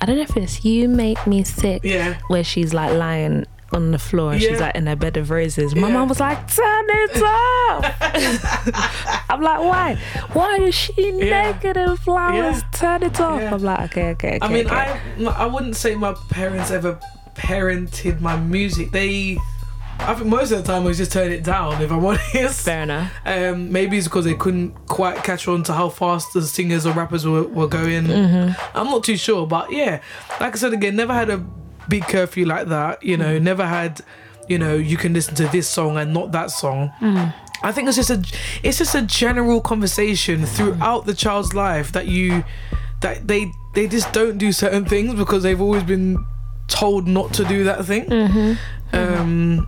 I 0.00 0.06
don't 0.06 0.16
know 0.16 0.22
if 0.22 0.36
it's 0.36 0.64
"You 0.64 0.88
Make 0.88 1.26
Me 1.26 1.42
Sick," 1.44 1.82
yeah. 1.84 2.18
where 2.28 2.44
she's 2.44 2.72
like 2.74 2.92
lying 2.94 3.46
on 3.72 3.90
the 3.90 3.98
floor 3.98 4.32
and 4.32 4.40
she's 4.40 4.60
like 4.60 4.74
in 4.74 4.86
her 4.86 4.96
bed 4.96 5.16
of 5.18 5.28
roses. 5.30 5.74
My 5.74 5.88
Yeah. 5.88 5.94
mom 5.94 6.08
was 6.08 6.20
like, 6.20 6.38
"Turn 6.54 6.84
it 6.88 7.22
off." 7.22 7.84
I'm 9.30 9.42
like, 9.42 9.60
"Why? 9.60 9.98
Why 10.32 10.56
is 10.56 10.74
she 10.74 10.94
Yeah. 11.18 11.52
naked 11.52 11.76
in 11.76 11.96
flowers? 11.96 12.62
Yeah. 12.62 12.68
Turn 12.72 13.02
it 13.02 13.20
off." 13.20 13.40
Yeah. 13.40 13.54
I'm 13.54 13.62
like, 13.62 13.80
"Okay, 13.90 14.10
okay, 14.10 14.36
okay." 14.36 14.38
I 14.40 14.48
mean, 14.48 14.66
okay. 14.66 14.76
I 14.76 15.24
I 15.44 15.46
wouldn't 15.46 15.76
say 15.76 15.94
my 15.94 16.14
parents 16.30 16.70
ever 16.70 16.98
parented 17.34 18.20
my 18.20 18.36
music. 18.36 18.90
They, 18.92 19.36
I 20.00 20.14
think 20.14 20.26
most 20.26 20.52
of 20.52 20.58
the 20.58 20.64
time 20.64 20.86
I 20.86 20.92
just 20.92 21.12
turn 21.12 21.32
it 21.32 21.44
down. 21.44 21.82
If 21.82 21.90
I'm 21.90 22.04
honest, 22.04 22.64
fair 22.64 22.82
enough. 22.84 23.12
um, 23.26 23.70
maybe 23.72 23.98
it's 23.98 24.06
because 24.06 24.24
they 24.24 24.34
couldn't 24.34 24.72
quite 24.86 25.22
catch 25.22 25.48
on 25.48 25.62
to 25.64 25.72
how 25.72 25.88
fast 25.88 26.32
the 26.32 26.42
singers 26.42 26.86
or 26.86 26.92
rappers 26.92 27.26
were, 27.26 27.42
were 27.44 27.66
going. 27.66 28.04
Mm-hmm. 28.06 28.76
I'm 28.76 28.86
not 28.86 29.04
too 29.04 29.16
sure, 29.16 29.46
but 29.46 29.70
yeah, 29.72 30.00
like 30.40 30.54
I 30.54 30.58
said 30.58 30.72
again, 30.72 30.96
never 30.96 31.12
had 31.12 31.30
a 31.30 31.38
big 31.88 32.04
curfew 32.04 32.46
like 32.46 32.68
that. 32.68 33.02
You 33.02 33.16
know, 33.16 33.38
never 33.38 33.66
had, 33.66 34.00
you 34.48 34.58
know, 34.58 34.74
you 34.76 34.96
can 34.96 35.12
listen 35.12 35.34
to 35.36 35.48
this 35.48 35.68
song 35.68 35.98
and 35.98 36.14
not 36.14 36.32
that 36.32 36.50
song. 36.50 36.92
I 37.62 37.72
think 37.72 37.88
it's 37.88 37.96
just 37.96 38.10
a, 38.10 38.22
it's 38.62 38.78
just 38.78 38.94
a 38.94 39.02
general 39.02 39.60
conversation 39.60 40.46
throughout 40.46 41.06
the 41.06 41.14
child's 41.14 41.54
life 41.54 41.90
that 41.92 42.06
you, 42.06 42.44
that 43.00 43.26
they 43.26 43.50
they 43.74 43.88
just 43.88 44.12
don't 44.12 44.38
do 44.38 44.52
certain 44.52 44.84
things 44.84 45.14
because 45.14 45.42
they've 45.42 45.60
always 45.60 45.82
been 45.82 46.24
told 46.68 47.06
not 47.08 47.32
to 47.34 47.44
do 47.44 47.64
that 47.64 47.84
thing. 47.84 48.56
Um, 48.92 49.66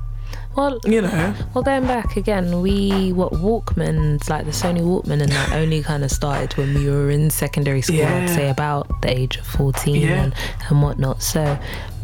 Well, 0.56 0.80
you 0.84 1.00
know, 1.00 1.34
well, 1.54 1.62
going 1.62 1.86
back 1.86 2.16
again, 2.16 2.60
we 2.60 3.12
what 3.12 3.32
Walkmans 3.34 4.28
like 4.28 4.44
the 4.46 4.50
Sony 4.50 4.80
Walkman 4.80 5.22
and 5.22 5.30
that 5.32 5.52
only 5.62 5.82
kind 5.82 6.02
of 6.04 6.10
started 6.10 6.56
when 6.58 6.74
we 6.74 6.90
were 6.90 7.10
in 7.10 7.30
secondary 7.30 7.82
school. 7.82 7.96
Yeah. 7.98 8.24
I'd 8.24 8.30
say 8.30 8.50
about 8.50 9.00
the 9.02 9.10
age 9.10 9.36
of 9.36 9.46
fourteen 9.46 10.02
Yeah. 10.02 10.24
and, 10.24 10.34
and 10.68 10.82
whatnot. 10.82 11.22
So 11.22 11.58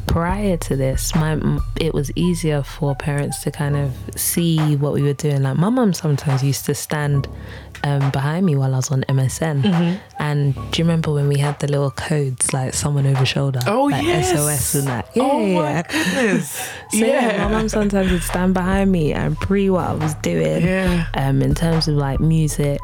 prior 0.06 0.56
to 0.56 0.76
this, 0.76 1.12
my 1.16 1.58
it 1.80 1.92
was 1.92 2.12
easier 2.14 2.62
for 2.62 2.94
parents 2.94 3.42
to 3.42 3.50
kind 3.50 3.76
of 3.76 3.92
see 4.16 4.76
what 4.76 4.92
we 4.92 5.02
were 5.02 5.12
doing. 5.12 5.42
Like 5.42 5.56
my 5.56 5.68
mum 5.68 5.92
sometimes 5.92 6.44
used 6.44 6.64
to 6.66 6.74
stand 6.74 7.26
um, 7.84 8.10
behind 8.12 8.46
me 8.46 8.54
while 8.56 8.72
I 8.74 8.76
was 8.76 8.90
on 8.90 9.02
MSN, 9.08 9.98
And 10.26 10.54
do 10.54 10.78
you 10.78 10.84
remember 10.84 11.12
when 11.12 11.28
we 11.28 11.38
had 11.38 11.58
the 11.60 11.68
little 11.68 11.92
codes 11.92 12.52
like 12.52 12.74
someone 12.74 13.06
over 13.06 13.24
shoulder? 13.24 13.60
Oh, 13.66 13.84
like 13.84 14.04
yes. 14.04 14.32
SOS 14.32 14.74
and 14.74 14.88
that. 14.88 15.08
Yeah, 15.14 15.22
oh 15.22 15.46
yeah, 15.46 15.54
my 15.54 15.70
yeah. 15.70 15.82
goodness. 15.82 16.68
So 16.90 16.98
yeah, 16.98 17.32
yeah. 17.32 17.44
my 17.44 17.50
mum 17.52 17.68
sometimes 17.68 18.10
would 18.12 18.22
stand 18.22 18.54
behind 18.54 18.92
me 18.92 19.12
and 19.12 19.36
pre 19.38 19.70
what 19.70 19.88
I 19.88 19.94
was 19.94 20.14
doing. 20.14 20.62
yeah. 20.64 21.06
Um, 21.14 21.42
in 21.42 21.54
terms 21.54 21.88
of 21.88 21.94
like 21.94 22.20
music, 22.20 22.80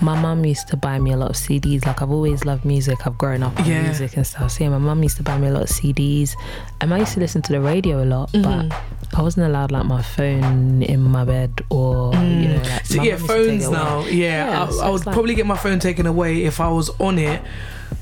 my 0.00 0.18
mum 0.20 0.44
used 0.44 0.68
to 0.68 0.76
buy 0.76 0.98
me 0.98 1.12
a 1.12 1.16
lot 1.16 1.30
of 1.30 1.36
CDs. 1.36 1.86
Like 1.86 2.02
I've 2.02 2.10
always 2.10 2.44
loved 2.44 2.64
music. 2.64 3.06
I've 3.06 3.16
grown 3.18 3.42
up 3.42 3.58
on 3.58 3.66
Yeah. 3.66 3.82
music 3.82 4.16
and 4.16 4.26
stuff. 4.26 4.50
So 4.52 4.64
yeah, 4.64 4.70
my 4.70 4.78
mum 4.78 5.02
used 5.02 5.16
to 5.18 5.22
buy 5.22 5.38
me 5.38 5.48
a 5.48 5.50
lot 5.52 5.62
of 5.62 5.68
CDs. 5.68 6.34
Um, 6.80 6.92
I 6.92 6.98
used 6.98 7.14
to 7.14 7.20
listen 7.20 7.42
to 7.42 7.52
the 7.52 7.60
radio 7.60 8.02
a 8.02 8.06
lot, 8.06 8.32
Mhm. 8.32 8.42
but 8.68 8.78
I 9.18 9.22
wasn't 9.22 9.46
allowed 9.46 9.72
like 9.72 9.84
my 9.86 10.02
phone 10.02 10.82
in 10.82 11.00
my 11.02 11.24
bed 11.24 11.52
or 11.70 12.12
you 12.14 12.48
know. 12.48 12.62
Like, 12.62 12.86
So 12.86 13.02
yeah, 13.02 13.12
mum 13.16 13.20
used 13.20 13.26
to 13.26 13.36
take 13.36 13.46
phones 13.46 13.70
now. 13.70 14.00
Yeah, 14.06 14.50
Yeah, 14.50 14.62
I, 14.64 14.70
so 14.70 14.80
I 14.84 14.90
would 14.90 15.06
like- 15.06 15.12
probably 15.14 15.34
get 15.34 15.46
my 15.46 15.56
phone 15.56 15.78
taken 15.78 16.06
away 16.06 16.44
if 16.44 16.60
I 16.60 16.68
was 16.68 16.90
on 17.00 17.18
it, 17.18 17.40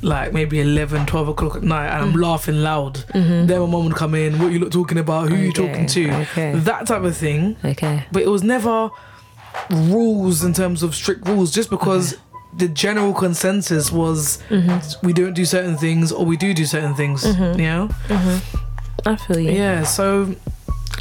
like 0.02 0.32
maybe 0.32 0.60
11, 0.60 1.06
12 1.06 1.28
o'clock 1.28 1.56
at 1.56 1.62
night, 1.62 1.88
and 1.88 2.02
I'm 2.04 2.14
laughing 2.20 2.62
loud. 2.62 3.04
Then 3.12 3.46
my 3.48 3.66
mom 3.66 3.84
would 3.84 3.94
come 3.94 4.14
in. 4.14 4.38
What 4.38 4.52
you 4.52 4.58
look 4.58 4.70
talking 4.72 4.98
about? 4.98 5.28
Who 5.28 5.36
you 5.36 5.52
Mm-hmm. 5.52 5.66
Talking 5.66 5.86
to? 5.86 6.10
okay. 6.22 6.52
That 6.58 6.86
type 6.86 7.02
of 7.02 7.16
thing. 7.16 7.56
Okay. 7.64 8.04
But 8.10 8.22
it 8.22 8.28
was 8.28 8.42
never 8.42 8.90
rules 9.70 10.42
in 10.44 10.52
terms 10.52 10.82
of 10.82 10.94
strict 10.94 11.26
rules, 11.28 11.50
just 11.52 11.70
because. 11.70 12.12
Mm-hmm. 12.14 12.20
The 12.56 12.68
general 12.68 13.12
consensus 13.12 13.90
was 13.90 14.38
Mm-hmm. 14.48 15.04
we 15.04 15.12
don't 15.12 15.34
do 15.34 15.44
certain 15.44 15.76
things 15.76 16.12
or 16.12 16.24
we 16.24 16.36
do 16.36 16.54
do 16.54 16.64
certain 16.66 16.94
things. 16.94 17.24
Mm-hmm. 17.24 17.58
You 17.58 17.66
know? 17.66 17.88
Mm-hmm. 18.06 19.08
I 19.08 19.16
feel 19.16 19.40
you. 19.40 19.50
Yeah, 19.50 19.82
so 19.82 20.36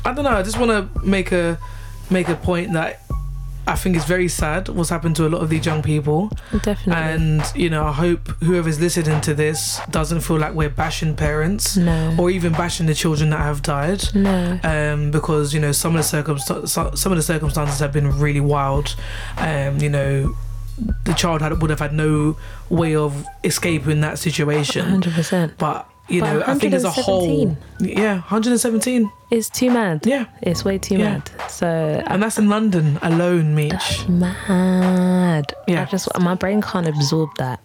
I 0.04 0.14
don't 0.16 0.24
know. 0.26 0.32
I 0.32 0.42
just 0.42 0.58
want 0.58 0.72
to 0.72 1.06
make 1.06 1.32
a 1.32 1.60
make 2.10 2.28
a 2.28 2.36
point 2.36 2.74
that 2.74 3.03
I 3.66 3.76
think 3.76 3.96
it's 3.96 4.06
very 4.06 4.28
sad 4.28 4.68
what's 4.70 4.90
happened 4.90 5.16
to 5.18 5.28
a 5.28 5.30
lot 5.30 5.42
of 5.42 5.50
these 5.50 5.66
young 5.66 5.82
people, 5.82 6.30
Definitely. 6.52 6.94
and 6.94 7.44
you 7.56 7.70
know, 7.70 7.86
I 7.86 7.92
hope 7.94 8.28
whoever's 8.44 8.80
listening 8.80 9.22
to 9.22 9.34
this 9.34 9.80
doesn't 9.90 10.22
feel 10.22 10.38
like 10.38 10.54
we're 10.54 10.70
bashing 10.70 11.16
parents 11.16 11.78
no. 11.78 12.16
or 12.20 12.30
even 12.30 12.52
bashing 12.54 12.86
the 12.88 12.94
children 12.94 13.30
that 13.30 13.40
have 13.40 13.62
died. 13.62 14.04
no. 14.14 14.60
Um, 14.64 15.12
because 15.12 15.54
you 15.54 15.60
know 15.60 15.72
some 15.72 15.96
of 15.96 16.00
the 16.00 16.04
circumstances, 16.04 16.72
some 16.72 17.12
of 17.12 17.18
the 17.18 17.22
circumstances 17.24 17.80
have 17.80 17.94
been 17.94 18.20
really 18.20 18.42
wild. 18.42 18.96
Um, 19.38 19.80
you 19.80 19.90
know, 19.90 20.36
the 21.06 21.14
child 21.14 21.42
had 21.42 21.62
would 21.62 21.70
have 21.70 21.80
had 21.80 21.94
no 21.94 22.38
way 22.70 22.96
of 22.96 23.26
escaping 23.44 24.02
that 24.02 24.20
situation. 24.20 24.86
Hundred 24.88 25.14
percent. 25.14 25.54
But 25.58 25.88
you 26.10 26.20
But 26.22 26.34
know, 26.34 26.44
I 26.46 26.54
think 26.56 26.74
as 26.74 26.84
a 26.84 26.90
whole, 26.92 27.28
117. 27.28 27.98
yeah, 27.98 28.16
117. 28.22 29.10
It's 29.32 29.50
too 29.50 29.72
mad. 29.72 30.06
Yeah, 30.06 30.26
It's 30.42 30.64
way 30.66 30.78
too 30.78 30.98
Yeah. 30.98 31.12
mad. 31.14 31.30
So 31.50 31.68
and 32.06 32.22
that's 32.22 32.38
in 32.38 32.50
London 32.50 33.00
alone, 33.02 33.56
Meech. 33.56 33.72
That's 33.72 34.08
mad. 34.10 35.54
Yeah. 35.68 35.82
I 35.84 35.86
just 35.86 36.08
my 36.20 36.36
brain 36.36 36.62
can't 36.62 36.88
absorb 36.88 37.30
that. 37.38 37.60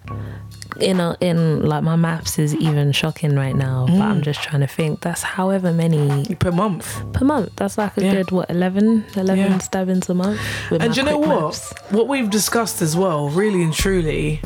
In 0.81 1.01
a, 1.01 1.16
in 1.20 1.64
like 1.64 1.83
my 1.83 1.96
maths 1.96 2.38
is 2.38 2.55
even 2.55 2.92
shocking 2.92 3.35
right 3.35 3.57
now, 3.57 3.87
but 3.88 3.96
Mm. 3.96 4.01
I'm 4.03 4.22
just 4.22 4.40
trying 4.42 4.61
to 4.61 4.68
think. 4.68 5.01
That's 5.01 5.22
however 5.22 5.72
many 5.72 6.37
per 6.37 6.53
month. 6.53 7.03
per 7.12 7.24
month. 7.24 7.51
That's 7.57 7.77
like 7.77 7.96
a 7.96 8.05
Yeah. 8.05 8.12
good 8.14 8.31
what 8.31 8.48
11, 8.48 9.05
11 9.16 9.38
Yeah. 9.53 9.59
stabbings 9.59 10.09
a 10.09 10.14
month. 10.14 10.38
And 10.70 10.96
you 10.96 11.03
know 11.03 11.18
what? 11.18 11.29
maths. 11.42 11.74
What 11.90 12.07
we've 12.07 12.31
discussed 12.31 12.81
as 12.81 12.94
well, 12.96 13.29
really 13.29 13.62
and 13.62 13.72
truly, 13.74 14.40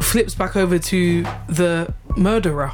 flips 0.00 0.34
back 0.36 0.54
over 0.56 0.78
to 0.78 1.24
the 1.48 1.92
murderer. 2.16 2.70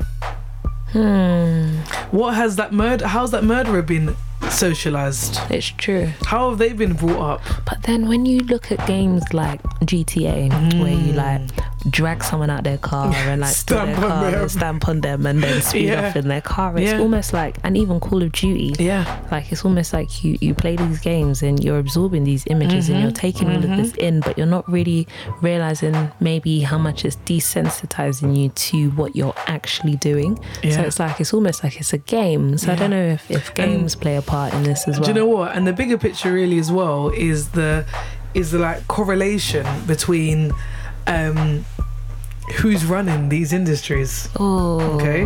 Hmm, 0.93 1.77
What 2.15 2.35
has 2.35 2.57
that 2.57 2.73
murder? 2.73 3.07
How's 3.07 3.31
that 3.31 3.45
murderer 3.45 3.83
been 3.83 4.15
socialized? 4.51 5.39
it's 5.51 5.67
true. 5.69 6.09
How 6.27 6.51
have 6.51 6.59
they 6.59 6.73
been 6.73 6.93
brought 6.93 7.21
up? 7.37 7.43
But 7.65 7.83
then 7.85 8.09
when 8.09 8.27
you 8.27 8.41
look 8.41 8.71
at 8.71 8.87
games 8.87 9.23
like 9.33 9.63
GTA, 9.85 10.51
where 10.83 10.93
you 10.93 11.13
like 11.13 11.41
drag 11.91 12.23
someone 12.25 12.51
out 12.51 12.65
their 12.65 12.79
car 12.79 13.13
and 13.15 13.41
like. 13.41 13.55
Stamp 13.55 13.87
their 13.87 13.97
on 13.97 14.11
car 14.11 14.31
them. 14.31 14.41
and 14.43 14.51
stamp 14.51 14.89
on 14.89 15.01
them 15.01 15.27
and 15.27 15.43
then 15.43 15.61
speed 15.63 15.87
Yeah. 15.89 16.09
off 16.09 16.17
in 16.17 16.29
their 16.29 16.41
car, 16.41 16.77
it's 16.79 16.93
Yeah. 16.93 16.99
almost 17.01 17.33
like, 17.33 17.57
and 17.65 17.77
even 17.77 18.01
Call 18.01 18.23
of 18.23 18.33
Duty, 18.33 18.75
Yeah, 18.79 19.05
like 19.31 19.51
it's 19.53 19.65
almost 19.65 19.93
like 19.93 20.23
you 20.25 20.39
you 20.41 20.55
play 20.55 20.77
these 20.77 21.01
games 21.01 21.43
and 21.43 21.63
you're 21.63 21.79
absorbing 21.79 22.25
these 22.25 22.45
images 22.47 22.89
and 22.89 22.97
Mm-hmm. 22.97 23.03
you're 23.03 23.13
taking 23.13 23.49
all 23.51 23.57
of 23.57 23.63
this 23.77 23.93
in 23.95 24.21
but 24.21 24.37
you're 24.39 24.47
not 24.47 24.69
really 24.71 25.07
realizing 25.41 26.11
maybe 26.21 26.61
how 26.61 26.79
much 26.79 27.05
it's 27.05 27.17
desensitizing 27.27 28.37
you 28.37 28.49
to 28.51 28.91
what 28.91 29.15
you're 29.17 29.35
actually 29.47 29.97
doing 29.97 30.39
Yeah. 30.63 30.77
so 30.77 30.83
it's 30.83 30.99
like 31.01 31.21
it's 31.21 31.33
almost 31.35 31.63
like 31.65 31.79
it's 31.81 31.93
a 31.93 31.99
game 31.99 32.59
so 32.59 32.73
i 32.73 32.77
don't 32.77 32.91
know 32.91 33.05
if, 33.19 33.31
if 33.31 33.53
games 33.55 33.95
play 33.95 34.17
a 34.17 34.23
part 34.23 34.53
in 34.55 34.63
this 34.63 34.87
as 34.89 34.97
well 34.99 35.05
Do 35.05 35.11
you 35.11 35.15
know 35.15 35.27
what? 35.27 35.55
And 35.57 35.67
the 35.67 35.73
bigger 35.73 35.99
picture 35.99 36.33
really 36.33 36.59
as 36.59 36.71
well 36.71 37.09
is 37.11 37.51
the 37.51 37.85
is 38.35 38.51
the 38.53 38.59
like 38.59 38.87
correlation 38.89 39.67
between 39.87 40.53
um 41.07 41.65
who's 42.53 42.85
running 42.85 43.29
these 43.29 43.53
industries. 43.53 44.29
oh 44.39 44.81
Okay. 44.97 45.23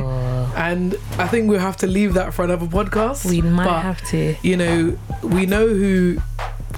And 0.57 0.95
I 1.19 1.27
think 1.29 1.51
we'll 1.51 1.61
have 1.61 1.77
to 1.79 1.87
leave 1.87 2.15
that 2.15 2.33
for 2.33 2.45
another 2.45 2.67
podcast. 2.67 3.29
we 3.29 3.43
might 3.43 3.65
but, 3.65 3.83
have 3.83 4.03
to 4.11 4.35
you 4.43 4.57
know, 4.57 4.97
we 5.23 5.47
know 5.47 5.67
who 5.69 6.19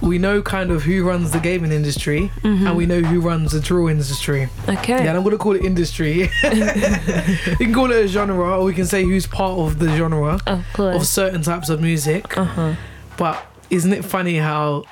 we 0.01 0.17
know 0.19 0.41
kind 0.41 0.71
of 0.71 0.85
who 0.85 1.05
runs 1.05 1.33
the 1.33 1.41
gaming 1.41 1.73
industry 1.73 2.31
and 2.45 2.77
we 2.77 2.87
know 2.87 3.01
who 3.01 3.21
runs 3.21 3.51
the 3.53 3.61
draw 3.61 3.89
industry. 3.89 4.49
okay 4.69 4.93
Yeah, 5.05 5.09
and 5.11 5.17
I'm 5.19 5.25
gonna 5.25 5.39
call 5.39 5.57
it 5.57 5.65
industry. 5.65 6.31
you 6.45 7.57
can 7.57 7.75
call 7.75 7.91
it 7.91 8.05
a 8.05 8.09
genre 8.09 8.59
or 8.59 8.65
we 8.65 8.75
can 8.75 8.87
say 8.87 9.03
who's 9.05 9.27
part 9.27 9.59
of 9.59 9.79
the 9.81 9.89
genre 9.97 10.39
of 10.47 10.79
of 10.81 11.07
certain 11.07 11.43
types 11.43 11.69
of 11.69 11.81
music. 11.81 12.37
uh-huh 12.39 12.75
But 13.17 13.45
isn't 13.71 13.93
it 13.93 14.05
funny 14.05 14.37
how 14.39 14.85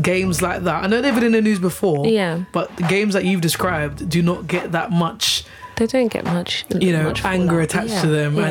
games 0.00 0.42
like 0.42 0.62
that? 0.64 0.84
I 0.84 0.86
know 0.86 1.00
they've 1.00 1.14
been 1.14 1.24
in 1.24 1.32
the 1.32 1.42
news 1.42 1.58
before. 1.58 2.06
yeah 2.06 2.44
But 2.52 2.76
the 2.76 2.82
games 2.84 3.14
that 3.14 3.24
you've 3.24 3.40
described 3.40 4.08
do 4.08 4.22
not 4.22 4.46
get 4.46 4.72
that 4.72 4.90
much, 4.90 5.44
they 5.76 5.86
don't 5.86 6.08
get 6.08 6.24
much 6.24 6.64
you 6.80 6.92
know, 6.92 7.04
much 7.04 7.24
anger 7.24 7.46
fallout. 7.48 7.64
attached 7.64 7.90
Yeah, 7.94 8.00
to 8.02 8.06
them 8.08 8.36
yeah. 8.36 8.46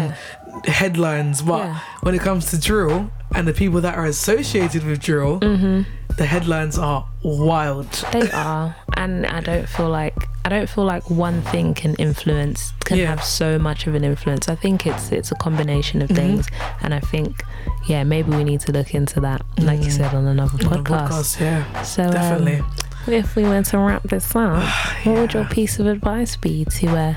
and 0.53 0.65
headlines. 0.65 1.41
But 1.41 1.65
Yeah. 1.65 1.79
when 2.01 2.15
it 2.15 2.21
comes 2.21 2.49
to 2.51 2.59
drill 2.59 3.09
and 3.35 3.47
the 3.47 3.53
people 3.53 3.81
that 3.81 3.95
are 3.97 4.05
associated 4.05 4.85
with 4.85 4.99
drill, 4.99 5.39
Mm-hmm. 5.39 5.81
the 6.17 6.25
headlines 6.25 6.77
are 6.77 7.05
wild. 7.23 7.91
They 8.11 8.29
are, 8.31 8.75
and 8.95 9.25
I 9.25 9.39
don't 9.41 9.67
feel 9.67 9.89
like 9.89 10.15
I 10.45 10.49
don't 10.49 10.67
feel 10.69 10.83
like 10.83 11.09
one 11.09 11.41
thing 11.41 11.73
can 11.73 11.95
influence 11.95 12.73
can 12.83 12.97
Yeah. 12.97 13.07
have 13.07 13.23
so 13.23 13.57
much 13.57 13.87
of 13.87 13.95
an 13.95 14.03
influence. 14.03 14.49
I 14.49 14.55
think 14.55 14.85
it's 14.85 15.11
it's 15.11 15.31
a 15.31 15.35
combination 15.35 16.01
of 16.01 16.09
things, 16.09 16.47
and 16.81 16.93
I 16.93 16.99
think 16.99 17.43
yeah 17.87 18.03
maybe 18.03 18.31
we 18.35 18.43
need 18.43 18.59
to 18.61 18.71
look 18.73 18.93
into 18.93 19.19
that, 19.21 19.41
like 19.59 19.81
you 19.83 19.89
said 19.91 20.13
on 20.13 20.25
another 20.27 20.57
podcast. 20.57 21.07
podcast, 21.09 21.39
yeah, 21.39 21.81
So 21.83 22.03
um, 22.03 22.65
if 23.07 23.35
we 23.35 23.43
were 23.43 23.63
to 23.63 23.77
wrap 23.77 24.03
this 24.03 24.35
up, 24.35 24.63
what 25.05 25.15
would 25.17 25.33
your 25.33 25.45
piece 25.45 25.79
of 25.79 25.87
advice 25.87 26.35
be 26.35 26.65
to 26.65 26.87
uh, 26.89 27.15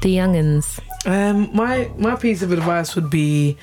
the 0.00 0.16
youngins? 0.16 0.80
Um, 1.04 1.50
my 1.54 1.90
my 1.98 2.14
piece 2.16 2.40
of 2.42 2.52
advice 2.52 2.94
would 2.96 3.10
be. 3.10 3.56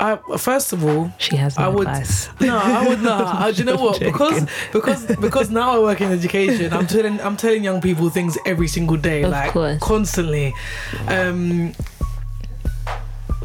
I, 0.00 0.16
first 0.38 0.72
of 0.72 0.84
all, 0.84 1.12
She 1.18 1.36
has 1.36 1.56
no 1.58 1.64
I 1.64 1.68
would 1.68 1.86
advice. 1.86 2.28
no, 2.40 2.56
I 2.58 2.88
would 2.88 3.00
not. 3.02 3.24
Uh, 3.44 3.52
do 3.52 3.58
you 3.58 3.64
know 3.64 3.76
what? 3.76 4.00
Because 4.00 4.46
because 4.72 5.06
because 5.16 5.50
now 5.50 5.76
I 5.76 5.78
work 5.78 6.00
in 6.00 6.10
education, 6.10 6.72
I'm 6.72 6.86
telling 6.86 7.20
I'm 7.20 7.36
telling 7.36 7.62
young 7.64 7.80
people 7.80 8.10
things 8.10 8.36
every 8.44 8.68
single 8.68 8.96
day, 8.96 9.22
Of 9.22 9.30
like 9.30 9.52
course. 9.52 9.78
constantly. 9.80 10.52
Um, 11.08 11.72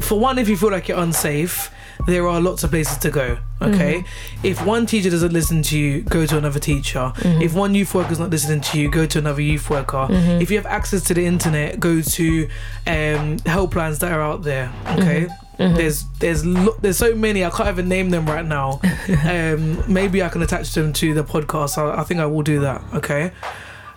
for 0.00 0.18
one, 0.18 0.38
if 0.38 0.48
you 0.48 0.56
feel 0.56 0.70
like 0.70 0.88
you're 0.88 0.98
unsafe, 0.98 1.70
there 2.06 2.26
are 2.26 2.40
lots 2.40 2.64
of 2.64 2.70
places 2.70 2.98
to 2.98 3.10
go. 3.10 3.38
Okay, 3.62 3.96
Mm-hmm. 4.04 4.46
if 4.46 4.64
one 4.64 4.86
teacher 4.86 5.10
doesn't 5.10 5.32
listen 5.32 5.62
to 5.64 5.78
you, 5.78 6.00
go 6.02 6.24
to 6.26 6.38
another 6.38 6.58
teacher. 6.60 7.12
Mm-hmm. 7.16 7.42
If 7.42 7.54
one 7.54 7.74
youth 7.74 7.94
worker 7.94 8.12
is 8.12 8.18
not 8.18 8.30
listening 8.30 8.60
to 8.62 8.80
you, 8.80 8.90
go 8.90 9.04
to 9.06 9.18
another 9.18 9.42
youth 9.42 9.68
worker. 9.68 10.06
Mm-hmm. 10.08 10.40
If 10.40 10.50
you 10.50 10.56
have 10.56 10.66
access 10.66 11.02
to 11.04 11.14
the 11.14 11.24
internet, 11.26 11.78
go 11.78 12.00
to 12.00 12.44
um, 12.86 13.36
helplines 13.40 13.98
that 14.00 14.12
are 14.12 14.22
out 14.22 14.42
there. 14.42 14.72
Okay. 14.98 15.26
Mm-hmm. 15.58 15.76
There's 15.76 16.04
there's 16.20 16.42
lo- 16.46 16.76
there's 16.80 16.96
so 16.96 17.14
many 17.14 17.44
I 17.44 17.50
can't 17.50 17.68
even 17.68 17.86
name 17.86 18.08
them 18.08 18.24
right 18.24 18.46
now. 18.46 18.80
um, 19.28 19.84
maybe 19.92 20.22
I 20.22 20.30
can 20.30 20.40
attach 20.42 20.72
them 20.72 20.92
to 20.94 21.12
the 21.12 21.22
podcast. 21.22 21.76
I, 21.76 22.00
I 22.00 22.04
think 22.04 22.18
I 22.20 22.24
will 22.26 22.40
do 22.42 22.60
that. 22.60 22.82
Okay. 22.94 23.30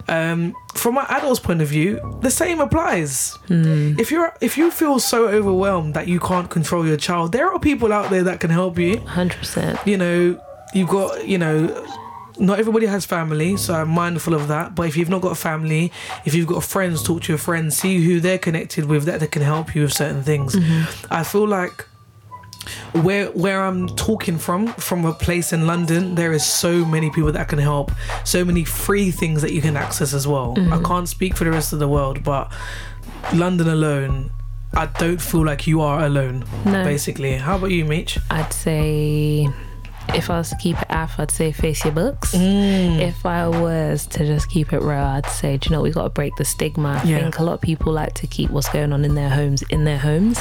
Um, 0.08 0.54
from 0.74 0.98
an 0.98 1.06
adult's 1.10 1.40
point 1.40 1.62
of 1.62 1.68
view, 1.68 2.00
the 2.22 2.32
same 2.32 2.60
applies. 2.60 3.38
If 4.00 4.12
you're 4.12 4.34
if 4.42 4.58
you 4.58 4.70
feel 4.72 5.00
so 5.00 5.28
overwhelmed 5.28 5.94
that 5.94 6.08
you 6.08 6.20
can't 6.20 6.50
control 6.50 6.86
your 6.86 6.98
child, 6.98 7.32
there 7.32 7.52
are 7.52 7.60
people 7.60 7.94
out 7.94 8.10
there 8.10 8.24
that 8.24 8.40
can 8.40 8.50
help 8.50 8.78
you. 8.78 9.00
Hundred 9.00 9.38
percent. 9.38 9.80
You 9.86 9.98
know, 9.98 10.40
you've 10.74 10.90
got 10.90 11.28
you 11.28 11.38
know. 11.38 11.86
Not 12.40 12.58
everybody 12.58 12.88
has 12.88 13.06
family, 13.06 13.58
so 13.58 13.76
I'm 13.76 13.90
mindful 13.90 14.34
of 14.34 14.48
that. 14.48 14.74
But 14.74 14.88
if 14.88 14.98
you've 14.98 15.08
not 15.08 15.22
got 15.22 15.34
a 15.34 15.36
family, 15.36 15.92
if 16.26 16.34
you've 16.34 16.48
got 16.48 16.64
friends, 16.64 17.04
talk 17.04 17.22
to 17.22 17.32
your 17.32 17.38
friends, 17.38 17.78
see 17.78 18.04
who 18.04 18.20
they're 18.20 18.40
connected 18.40 18.86
with 18.86 19.04
that, 19.06 19.20
that 19.20 19.32
can 19.32 19.44
help 19.44 19.76
you 19.76 19.84
with 19.84 19.94
certain 19.94 20.24
things. 20.24 20.56
I 21.12 21.24
feel 21.24 21.48
like 21.48 21.86
where 23.02 23.28
where 23.32 23.62
I'm 23.64 23.88
talking 23.96 24.38
from, 24.38 24.68
from 24.74 25.06
a 25.06 25.14
place 25.14 25.54
in 25.54 25.68
London, 25.68 26.16
there 26.16 26.32
is 26.34 26.46
so 26.46 26.86
many 26.86 27.10
people 27.10 27.32
that 27.32 27.48
can 27.48 27.60
help, 27.60 27.92
so 28.24 28.44
many 28.46 28.64
free 28.64 29.12
things 29.12 29.42
that 29.42 29.52
you 29.54 29.62
can 29.62 29.76
access 29.78 30.14
as 30.14 30.28
well. 30.28 30.56
I 30.72 30.82
can't 30.84 31.08
speak 31.10 31.36
for 31.36 31.44
the 31.44 31.52
rest 31.52 31.74
of 31.74 31.80
the 31.80 31.88
world, 31.88 32.24
but 32.24 32.52
London 33.34 33.68
alone, 33.68 34.32
I 34.74 34.86
don't 34.88 35.22
feel 35.22 35.46
like 35.46 35.68
you 35.68 35.82
are 35.82 36.06
alone. 36.06 36.46
No. 36.66 36.84
Basically, 36.84 37.34
how 37.38 37.58
about 37.58 37.72
you, 37.72 37.86
Meech? 37.86 38.18
I'd 38.30 38.52
say 38.54 39.48
if 40.10 40.30
I 40.30 40.38
was 40.38 40.50
to 40.50 40.58
keep 40.58 40.80
it 40.82 40.88
af, 40.90 41.20
I'd 41.20 41.32
say 41.32 41.52
face 41.52 41.84
your 41.86 41.94
books. 41.94 42.36
Mm. 42.36 43.00
If 43.00 43.26
I 43.26 43.48
was 43.48 44.06
to 44.08 44.26
just 44.26 44.50
keep 44.50 44.74
it 44.74 44.82
real, 44.82 44.98
I'd 44.98 45.26
say, 45.28 45.58
do 45.58 45.70
you 45.70 45.76
know, 45.76 45.82
we 45.82 45.92
got 45.92 46.04
to 46.04 46.10
break 46.10 46.36
the 46.36 46.46
stigma. 46.46 47.02
I 47.04 47.08
Yeah. 47.08 47.20
think 47.20 47.40
a 47.40 47.44
lot 47.44 47.54
of 47.54 47.62
people 47.62 47.94
like 47.94 48.14
to 48.16 48.28
keep 48.28 48.50
what's 48.50 48.68
going 48.70 48.92
on 48.94 49.06
in 49.06 49.16
their 49.16 49.30
homes 49.30 49.62
in 49.70 49.86
their 49.86 50.00
homes 50.00 50.40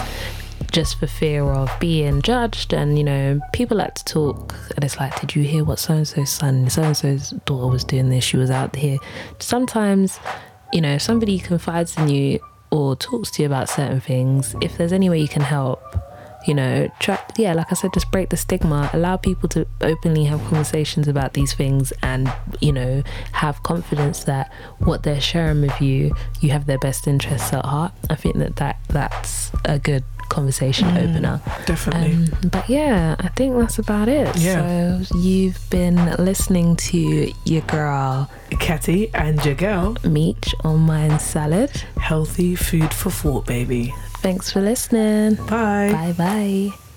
just 0.73 0.99
for 0.99 1.07
fear 1.07 1.45
of 1.45 1.71
being 1.79 2.23
judged. 2.23 2.73
And, 2.73 2.99
you 2.99 3.05
know, 3.05 3.41
people 3.53 3.77
like 3.77 3.95
to 3.95 4.05
talk, 4.05 4.55
and 4.75 4.85
it's 4.85 4.99
like, 4.99 5.21
did 5.21 5.37
you 5.37 5.45
hear 5.45 5.65
what 5.65 5.79
so 5.79 5.95
and 5.95 6.09
so's 6.09 6.31
son, 6.31 6.69
so 6.71 6.83
and 6.83 6.97
so's 6.97 7.31
daughter 7.45 7.69
was 7.69 7.85
doing 7.85 8.09
this? 8.09 8.25
She 8.25 8.37
was 8.37 8.51
out 8.51 8.75
here. 8.75 8.99
Sometimes, 9.39 10.19
you 10.73 10.81
know, 10.81 10.95
if 10.95 11.03
somebody 11.03 11.39
confides 11.39 11.97
in 11.97 12.09
you 12.09 12.41
or 12.71 12.97
talks 12.97 13.31
to 13.33 13.43
you 13.43 13.47
about 13.47 13.69
certain 13.69 14.01
things, 14.01 14.57
if 14.61 14.77
there's 14.79 14.93
any 14.93 15.11
way 15.11 15.21
you 15.21 15.29
can 15.29 15.43
help, 15.43 15.83
you 16.47 16.55
know 16.55 16.91
try 16.99 17.19
yeah 17.37 17.53
like 17.53 17.71
i 17.71 17.75
said 17.75 17.93
just 17.95 18.11
break 18.11 18.29
the 18.31 18.37
stigma 18.37 18.91
allow 18.93 19.17
people 19.17 19.49
to 19.49 19.67
openly 19.81 20.25
have 20.25 20.41
conversations 20.45 21.07
about 21.09 21.35
these 21.35 21.55
things 21.55 21.93
and 22.03 22.33
you 22.61 22.73
know 22.73 23.03
have 23.33 23.63
confidence 23.63 24.25
that 24.25 24.51
what 24.79 25.03
they're 25.03 25.21
sharing 25.21 25.61
with 25.61 25.81
you 25.81 26.15
you 26.41 26.51
have 26.51 26.67
their 26.67 26.79
best 26.79 27.07
interests 27.07 27.53
at 27.53 27.65
heart 27.65 27.93
i 28.11 28.15
think 28.15 28.37
that, 28.37 28.57
that 28.57 28.77
that's 28.89 29.53
a 29.65 29.79
good 29.79 30.03
conversation 30.39 30.89
opener 31.05 31.41
Definitely. 31.67 32.13
um, 32.15 32.51
but 32.51 32.65
yeah 32.69 33.15
i 33.21 33.29
think 33.39 33.51
that's 33.61 33.79
about 33.79 34.09
it 34.09 34.29
Yeah. 34.37 35.03
so 35.03 35.19
you've 35.19 35.61
been 35.71 35.99
listening 36.29 36.77
to 36.91 36.99
your 37.45 37.63
girl 37.77 38.31
Catty 38.61 39.11
and 39.15 39.43
your 39.45 39.55
girl, 39.55 39.97
meech 40.05 40.55
on 40.65 40.81
mind 40.81 41.21
salad 41.21 41.71
healthy 42.11 42.55
food 42.57 42.93
for 43.01 43.11
thought, 43.11 43.47
baby. 43.47 43.93
thanks 44.27 44.51
for 44.53 44.61
listening 44.61 45.35
Bye. 45.47 45.91
bye 45.93 46.15
bye 46.17 46.92